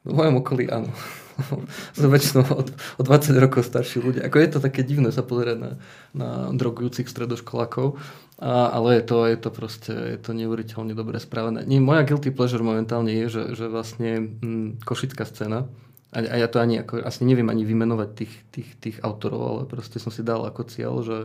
V 0.01 0.13
mojom 0.17 0.41
okolí 0.41 0.65
áno. 0.69 0.89
Sú 1.97 2.09
väčšinou 2.09 2.45
od, 2.53 2.73
od 2.73 3.05
20 3.05 3.37
rokov 3.37 3.65
starší 3.65 4.01
ľudia. 4.01 4.25
Ako 4.25 4.37
je 4.41 4.49
to 4.49 4.59
také 4.61 4.81
divné 4.81 5.13
sa 5.13 5.21
pozerať 5.21 5.57
na, 5.57 5.71
na 6.13 6.29
drogujúcich 6.53 7.05
stredoškolákov, 7.05 7.97
a, 8.41 8.73
ale 8.73 9.01
je 9.01 9.03
to, 9.05 9.17
je 9.29 9.37
to 9.37 9.49
proste, 9.53 9.93
je 9.93 10.17
to 10.17 10.33
neuveriteľne 10.33 10.97
dobre 10.97 11.21
spravené. 11.21 11.65
Nie, 11.69 11.77
moja 11.77 12.01
guilty 12.01 12.33
pleasure 12.33 12.65
momentálne 12.65 13.13
je, 13.13 13.25
že, 13.29 13.43
že 13.53 13.65
vlastne 13.69 14.37
hm, 14.41 14.81
košická 14.81 15.25
scéna, 15.25 15.69
a, 16.11 16.19
a 16.19 16.35
ja 16.35 16.47
to 16.51 16.59
ani 16.59 16.83
ako, 16.83 17.07
asi 17.07 17.23
neviem 17.23 17.47
ani 17.47 17.63
vymenovať 17.63 18.09
tých, 18.11 18.33
tých, 18.51 18.69
tých 18.83 18.97
autorov, 18.99 19.41
ale 19.47 19.61
proste 19.63 19.95
som 20.01 20.11
si 20.11 20.25
dal 20.25 20.43
ako 20.43 20.67
cieľ, 20.67 20.93
že 21.05 21.17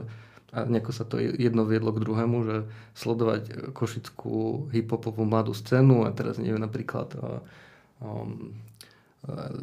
a 0.55 0.63
nejako 0.65 0.93
sa 0.95 1.05
to 1.05 1.19
jedno 1.19 1.67
viedlo 1.67 1.91
k 1.93 2.01
druhému, 2.01 2.39
že 2.47 2.57
sledovať 2.97 3.75
košickú 3.77 4.71
hip-hopovú 4.73 5.27
mladú 5.27 5.53
scénu 5.53 6.07
a 6.07 6.15
teraz 6.15 6.39
neviem 6.39 6.63
napríklad 6.63 7.13
um, 8.01 8.53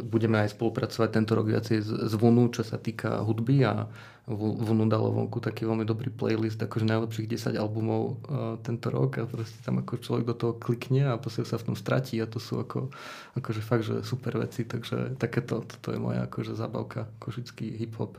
budeme 0.03 0.43
aj 0.43 0.59
spolupracovať 0.59 1.09
tento 1.13 1.31
rok 1.39 1.47
viacej 1.47 1.77
s 1.83 2.13
Vunu, 2.19 2.51
čo 2.51 2.67
sa 2.67 2.75
týka 2.75 3.23
hudby 3.23 3.63
a 3.63 3.87
Vunu 4.27 4.87
dalo 4.87 5.11
vonku 5.11 5.43
taký 5.43 5.67
veľmi 5.67 5.83
dobrý 5.83 6.07
playlist, 6.07 6.55
akože 6.59 6.87
najlepších 6.87 7.27
10 7.27 7.59
albumov 7.59 8.23
uh, 8.23 8.55
tento 8.63 8.87
rok 8.87 9.19
a 9.19 9.27
proste 9.27 9.59
tam 9.63 9.83
ako 9.83 9.99
človek 9.99 10.25
do 10.31 10.35
toho 10.35 10.53
klikne 10.55 11.11
a 11.11 11.19
proste 11.19 11.43
sa 11.43 11.59
v 11.59 11.71
tom 11.71 11.75
stratí 11.75 12.23
a 12.23 12.27
to 12.27 12.39
sú 12.39 12.63
ako, 12.63 12.87
akože 13.35 13.61
fakt, 13.63 13.83
že 13.83 13.99
super 14.03 14.39
veci, 14.39 14.63
takže 14.63 15.19
takéto, 15.19 15.63
toto 15.67 15.91
je 15.91 15.99
moja 15.99 16.23
akože 16.27 16.55
zabavka, 16.55 17.11
košický 17.19 17.75
hip-hop. 17.75 18.15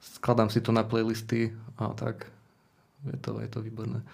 Skladám 0.00 0.52
si 0.52 0.60
to 0.60 0.76
na 0.76 0.84
playlisty 0.84 1.56
a 1.80 1.92
tak, 1.96 2.28
je 3.08 3.16
to, 3.16 3.40
je 3.40 3.48
to 3.48 3.64
výborné. 3.64 4.04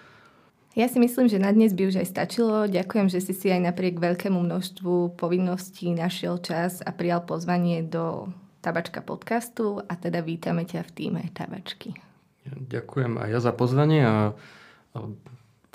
Ja 0.73 0.89
si 0.89 0.97
myslím, 0.97 1.29
že 1.29 1.37
na 1.37 1.53
dnes 1.53 1.69
by 1.69 1.93
už 1.93 2.01
aj 2.01 2.07
stačilo. 2.09 2.65
Ďakujem, 2.65 3.05
že 3.05 3.21
si 3.21 3.37
si 3.37 3.53
aj 3.53 3.61
napriek 3.61 4.01
veľkému 4.01 4.41
množstvu 4.41 5.21
povinností 5.21 5.93
našiel 5.93 6.41
čas 6.41 6.81
a 6.81 6.89
prijal 6.89 7.21
pozvanie 7.29 7.85
do 7.85 8.33
Tabačka 8.65 9.05
podcastu 9.05 9.85
a 9.85 9.93
teda 9.93 10.25
vítame 10.25 10.65
ťa 10.65 10.81
v 10.81 10.91
týme 10.97 11.21
Tabačky. 11.29 11.93
Ďakujem 12.49 13.21
aj 13.21 13.29
ja 13.29 13.39
za 13.45 13.53
pozvanie 13.53 14.01
a 14.01 14.15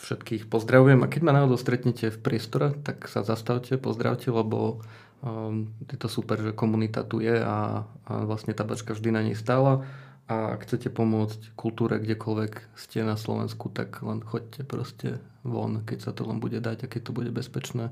všetkých 0.02 0.50
pozdravujem. 0.50 1.06
A 1.06 1.10
keď 1.10 1.20
ma 1.22 1.30
náhodou 1.30 1.54
stretnete 1.62 2.10
v 2.10 2.18
priestore, 2.18 2.74
tak 2.82 3.06
sa 3.06 3.22
zastavte, 3.22 3.78
pozdravte, 3.78 4.34
lebo 4.34 4.82
um, 5.22 5.70
je 5.86 5.94
to 5.94 6.10
super, 6.10 6.42
že 6.42 6.50
komunita 6.50 7.06
tu 7.06 7.22
je 7.22 7.38
a, 7.38 7.86
a 7.86 8.12
vlastne 8.26 8.50
tabačka 8.50 8.98
vždy 8.98 9.14
na 9.14 9.22
nej 9.22 9.38
stála 9.38 9.86
a 10.28 10.60
chcete 10.60 10.92
pomôcť 10.92 11.56
kultúre 11.56 11.96
kdekoľvek 11.96 12.76
ste 12.76 13.00
na 13.00 13.16
Slovensku, 13.16 13.72
tak 13.72 14.04
len 14.04 14.20
choďte 14.20 14.60
proste 14.60 15.08
von, 15.40 15.80
keď 15.88 15.98
sa 16.04 16.10
to 16.12 16.28
len 16.28 16.36
bude 16.36 16.60
dať 16.60 16.84
a 16.84 16.90
keď 16.92 17.08
to 17.08 17.16
bude 17.16 17.32
bezpečné. 17.32 17.88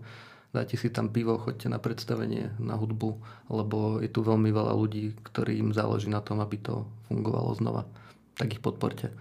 Dajte 0.52 0.76
si 0.76 0.92
tam 0.92 1.08
pivo, 1.08 1.40
choďte 1.40 1.72
na 1.72 1.80
predstavenie, 1.80 2.52
na 2.60 2.76
hudbu, 2.76 3.10
lebo 3.48 4.04
je 4.04 4.12
tu 4.12 4.20
veľmi 4.20 4.52
veľa 4.52 4.72
ľudí, 4.76 5.16
ktorým 5.24 5.72
záleží 5.72 6.12
na 6.12 6.20
tom, 6.20 6.44
aby 6.44 6.60
to 6.60 6.84
fungovalo 7.08 7.56
znova. 7.56 7.82
Tak 8.36 8.52
ich 8.52 8.62
podporte. 8.62 9.12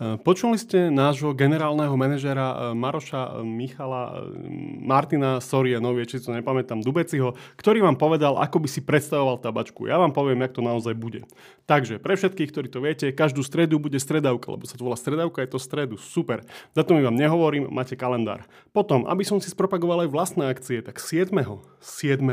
Počuli 0.00 0.56
ste 0.56 0.88
nášho 0.88 1.36
generálneho 1.36 1.92
manažera 1.92 2.72
Maroša 2.72 3.44
Michala 3.44 4.32
Martina 4.80 5.44
Sorie, 5.44 5.76
novie, 5.76 6.08
či 6.08 6.24
to 6.24 6.32
nepamätám, 6.32 6.80
Dubeciho, 6.80 7.36
ktorý 7.60 7.84
vám 7.84 8.00
povedal, 8.00 8.40
ako 8.40 8.64
by 8.64 8.68
si 8.72 8.80
predstavoval 8.80 9.44
tabačku. 9.44 9.92
Ja 9.92 10.00
vám 10.00 10.16
poviem, 10.16 10.40
jak 10.40 10.56
to 10.56 10.64
naozaj 10.64 10.96
bude. 10.96 11.28
Takže 11.68 12.00
pre 12.00 12.16
všetkých, 12.16 12.48
ktorí 12.48 12.68
to 12.72 12.80
viete, 12.80 13.12
každú 13.12 13.44
stredu 13.44 13.76
bude 13.76 14.00
stredavka, 14.00 14.48
lebo 14.48 14.64
sa 14.64 14.80
to 14.80 14.88
volá 14.88 14.96
stredavka, 14.96 15.44
je 15.44 15.52
to 15.52 15.60
stredu. 15.60 16.00
Super. 16.00 16.48
Za 16.72 16.80
to 16.80 16.96
mi 16.96 17.04
vám 17.04 17.20
nehovorím, 17.20 17.68
máte 17.68 17.92
kalendár. 17.92 18.48
Potom, 18.72 19.04
aby 19.04 19.20
som 19.28 19.36
si 19.36 19.52
spropagoval 19.52 20.08
aj 20.08 20.16
vlastné 20.16 20.48
akcie, 20.48 20.80
tak 20.80 20.96
7. 20.96 21.28
7. 21.28 22.24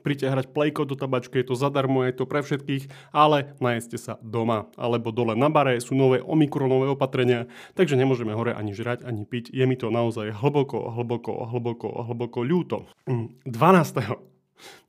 príďte 0.00 0.26
hrať 0.32 0.46
plejko 0.50 0.88
do 0.88 0.96
tabačky, 0.96 1.40
je 1.40 1.52
to 1.52 1.56
zadarmo, 1.56 2.02
je 2.04 2.16
to 2.16 2.24
pre 2.24 2.40
všetkých, 2.40 3.12
ale 3.12 3.52
najeste 3.60 4.00
sa 4.00 4.16
doma. 4.24 4.72
Alebo 4.74 5.12
dole 5.12 5.36
na 5.36 5.52
bare 5.52 5.78
sú 5.78 5.92
nové 5.92 6.24
omikronové 6.24 6.90
opatrenia, 6.90 7.46
takže 7.76 8.00
nemôžeme 8.00 8.32
hore 8.32 8.56
ani 8.56 8.72
žrať, 8.72 9.04
ani 9.04 9.28
piť. 9.28 9.52
Je 9.52 9.64
mi 9.68 9.76
to 9.76 9.92
naozaj 9.92 10.32
hlboko, 10.32 10.90
hlboko, 10.96 11.46
hlboko, 11.52 11.88
hlboko 12.08 12.40
ľúto. 12.42 12.88
12. 13.06 14.30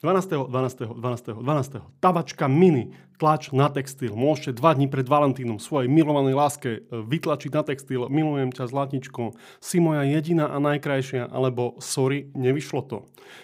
12. 0.01 0.49
12. 0.49 0.97
12. 0.97 1.37
12. 1.37 1.81
Tabačka 2.01 2.47
mini, 2.47 2.95
tlač 3.21 3.53
na 3.53 3.69
textil. 3.69 4.17
Môžete 4.17 4.57
dva 4.57 4.73
dní 4.73 4.89
pred 4.89 5.05
Valentínom 5.05 5.61
svojej 5.61 5.85
milovanej 5.85 6.33
láske 6.33 6.69
e, 6.73 6.79
vytlačiť 6.89 7.51
na 7.53 7.61
textil. 7.61 8.09
Milujem 8.09 8.49
ťa 8.49 8.65
zlatničko, 8.65 9.37
si 9.61 9.77
moja 9.77 10.01
jediná 10.01 10.49
a 10.49 10.57
najkrajšia, 10.57 11.29
alebo 11.29 11.77
sorry, 11.77 12.33
nevyšlo 12.33 12.81
to. 12.89 12.97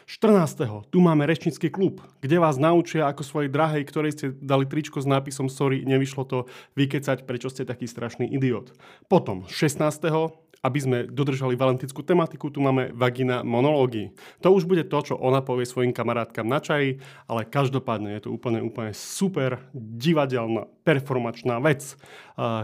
14. 0.10 0.90
Tu 0.90 0.98
máme 0.98 1.30
rečnický 1.30 1.70
klub, 1.70 2.02
kde 2.26 2.42
vás 2.42 2.58
naučia 2.58 3.06
ako 3.06 3.22
svojej 3.22 3.54
drahej, 3.54 3.86
ktorej 3.86 4.12
ste 4.18 4.26
dali 4.34 4.66
tričko 4.66 4.98
s 4.98 5.06
nápisom 5.06 5.54
sorry, 5.54 5.86
nevyšlo 5.86 6.26
to, 6.26 6.40
vykecať, 6.74 7.30
prečo 7.30 7.54
ste 7.54 7.70
taký 7.70 7.86
strašný 7.86 8.26
idiot. 8.26 8.74
Potom 9.06 9.46
16 9.46 10.47
aby 10.66 10.80
sme 10.82 10.98
dodržali 11.06 11.54
valentickú 11.54 12.02
tematiku, 12.02 12.50
tu 12.50 12.62
máme 12.62 12.90
vagina 12.94 13.46
monológy. 13.46 14.14
To 14.42 14.54
už 14.54 14.66
bude 14.66 14.86
to, 14.90 15.00
čo 15.02 15.16
ona 15.18 15.46
povie 15.46 15.70
svojim 15.70 15.94
kamarátkam 15.94 16.50
na 16.50 16.58
čaji, 16.58 17.02
ale 17.30 17.46
každopádne 17.46 18.18
je 18.18 18.22
to 18.26 18.30
úplne, 18.34 18.62
úplne 18.66 18.92
super 18.94 19.70
divadelná, 19.76 20.66
performačná 20.82 21.62
vec. 21.62 21.98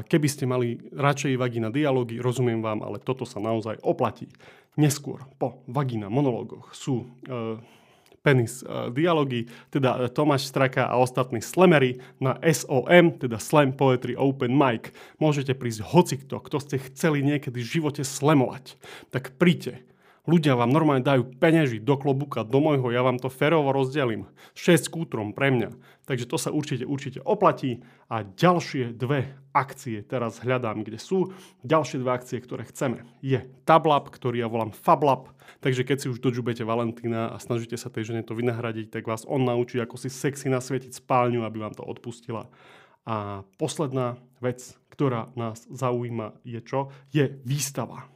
Keby 0.10 0.28
ste 0.30 0.50
mali 0.50 0.82
radšej 0.94 1.38
vagina 1.38 1.70
dialógy, 1.70 2.18
rozumiem 2.18 2.62
vám, 2.66 2.82
ale 2.82 2.98
toto 2.98 3.26
sa 3.26 3.38
naozaj 3.38 3.82
oplatí. 3.86 4.30
Neskôr, 4.74 5.22
po 5.38 5.62
vagina 5.70 6.10
monológoch 6.10 6.74
sú 6.74 7.06
uh, 7.06 7.62
penis 8.24 8.64
uh, 8.64 8.88
dialógy, 8.90 9.52
teda 9.70 10.08
Tomáš 10.10 10.48
Straka 10.48 10.88
a 10.88 10.96
ostatní 10.98 11.44
slemery 11.44 12.00
na 12.18 12.40
SOM, 12.42 13.20
teda 13.20 13.38
Slam 13.38 13.76
Poetry 13.76 14.16
Open 14.16 14.56
Mic. 14.56 14.96
Môžete 15.20 15.52
prísť 15.54 15.84
hocikto, 15.84 16.40
kto 16.40 16.58
ste 16.64 16.80
chceli 16.80 17.20
niekedy 17.22 17.60
v 17.60 17.72
živote 17.80 18.02
slemovať. 18.08 18.80
Tak 19.12 19.36
príďte. 19.36 19.93
Ľudia 20.24 20.56
vám 20.56 20.72
normálne 20.72 21.04
dajú 21.04 21.36
peňaži 21.36 21.84
do 21.84 22.00
klobúka, 22.00 22.48
do 22.48 22.64
môjho, 22.64 22.96
ja 22.96 23.04
vám 23.04 23.20
to 23.20 23.28
ferovo 23.28 23.76
rozdelím. 23.76 24.32
6 24.56 24.88
kútrom 24.88 25.36
pre 25.36 25.52
mňa. 25.52 25.76
Takže 26.08 26.32
to 26.32 26.40
sa 26.40 26.48
určite, 26.48 26.88
určite 26.88 27.20
oplatí. 27.28 27.84
A 28.08 28.24
ďalšie 28.24 28.96
dve 28.96 29.36
akcie 29.52 30.00
teraz 30.00 30.40
hľadám, 30.40 30.88
kde 30.88 30.96
sú. 30.96 31.36
Ďalšie 31.68 32.00
dve 32.00 32.12
akcie, 32.16 32.40
ktoré 32.40 32.64
chceme, 32.72 33.04
je 33.20 33.44
Tablab, 33.68 34.08
ktorý 34.16 34.40
ja 34.40 34.48
volám 34.48 34.72
Fablab. 34.72 35.28
Takže 35.60 35.84
keď 35.84 35.98
si 36.00 36.08
už 36.08 36.24
dožubete 36.24 36.64
Valentína 36.64 37.36
a 37.36 37.38
snažíte 37.44 37.76
sa 37.76 37.92
tej 37.92 38.16
žene 38.16 38.24
to 38.24 38.32
vynahradiť, 38.32 38.96
tak 38.96 39.04
vás 39.04 39.28
on 39.28 39.44
naučí, 39.44 39.76
ako 39.84 40.00
si 40.00 40.08
sexy 40.08 40.48
nasvietiť 40.48 41.04
spálňu, 41.04 41.44
aby 41.44 41.68
vám 41.68 41.76
to 41.76 41.84
odpustila. 41.84 42.48
A 43.04 43.44
posledná 43.60 44.16
vec, 44.40 44.80
ktorá 44.88 45.36
nás 45.36 45.68
zaujíma, 45.68 46.40
je 46.48 46.64
čo? 46.64 46.96
Je 47.12 47.28
výstava, 47.44 48.08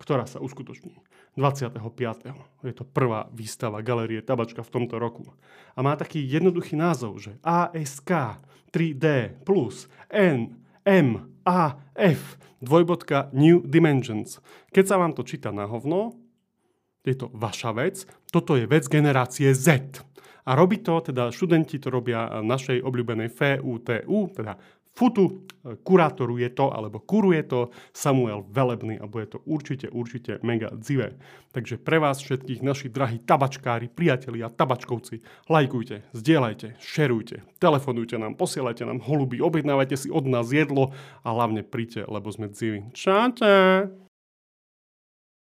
ktorá 0.00 0.24
sa 0.24 0.40
uskutoční 0.40 1.09
25. 1.38 2.66
Je 2.66 2.74
to 2.74 2.84
prvá 2.84 3.30
výstava 3.30 3.80
Galerie 3.80 4.22
Tabačka 4.22 4.66
v 4.66 4.70
tomto 4.70 4.98
roku. 4.98 5.30
A 5.74 5.80
má 5.80 5.94
taký 5.94 6.20
jednoduchý 6.24 6.74
názov, 6.74 7.22
že 7.22 7.38
ASK 7.46 8.40
3D 8.74 9.38
plus 9.46 9.86
N 10.10 10.58
M 10.82 11.30
A 11.46 11.78
F 11.94 12.38
dvojbodka 12.60 13.32
New 13.32 13.64
Dimensions. 13.64 14.42
Keď 14.74 14.84
sa 14.84 14.96
vám 15.00 15.16
to 15.16 15.24
číta 15.24 15.48
na 15.54 15.64
hovno, 15.64 16.18
je 17.00 17.16
to 17.16 17.32
vaša 17.32 17.72
vec, 17.72 18.04
toto 18.28 18.60
je 18.60 18.68
vec 18.68 18.84
generácie 18.84 19.56
Z. 19.56 20.02
A 20.44 20.56
robí 20.56 20.80
to, 20.84 21.00
teda 21.00 21.32
študenti 21.32 21.80
to 21.80 21.88
robia 21.88 22.42
našej 22.44 22.84
obľúbenej 22.84 23.32
FUTU, 23.32 24.18
teda 24.36 24.60
Futu 24.90 25.46
kurátoruje 25.84 26.50
to, 26.56 26.72
alebo 26.72 27.00
kuruje 27.00 27.42
to 27.44 27.70
Samuel 27.92 28.44
Velebný 28.48 28.98
a 28.98 29.06
bude 29.06 29.26
to 29.26 29.38
určite, 29.44 29.92
určite 29.92 30.40
mega 30.42 30.72
dzivé. 30.72 31.20
Takže 31.52 31.76
pre 31.78 32.00
vás 32.00 32.20
všetkých 32.20 32.64
našich 32.64 32.90
drahí 32.92 33.20
tabačkári, 33.20 33.92
priatelia, 33.92 34.48
tabačkovci, 34.48 35.20
lajkujte, 35.52 36.10
zdieľajte, 36.16 36.80
šerujte, 36.80 37.44
telefonujte 37.60 38.16
nám, 38.16 38.34
posielajte 38.40 38.88
nám 38.88 39.04
holuby, 39.04 39.38
objednávajte 39.44 39.96
si 39.96 40.08
od 40.08 40.26
nás 40.26 40.48
jedlo 40.50 40.96
a 41.22 41.28
hlavne 41.28 41.60
príďte, 41.62 42.08
lebo 42.08 42.32
sme 42.32 42.48
dziví. 42.48 42.90
Čaute! 42.96 44.09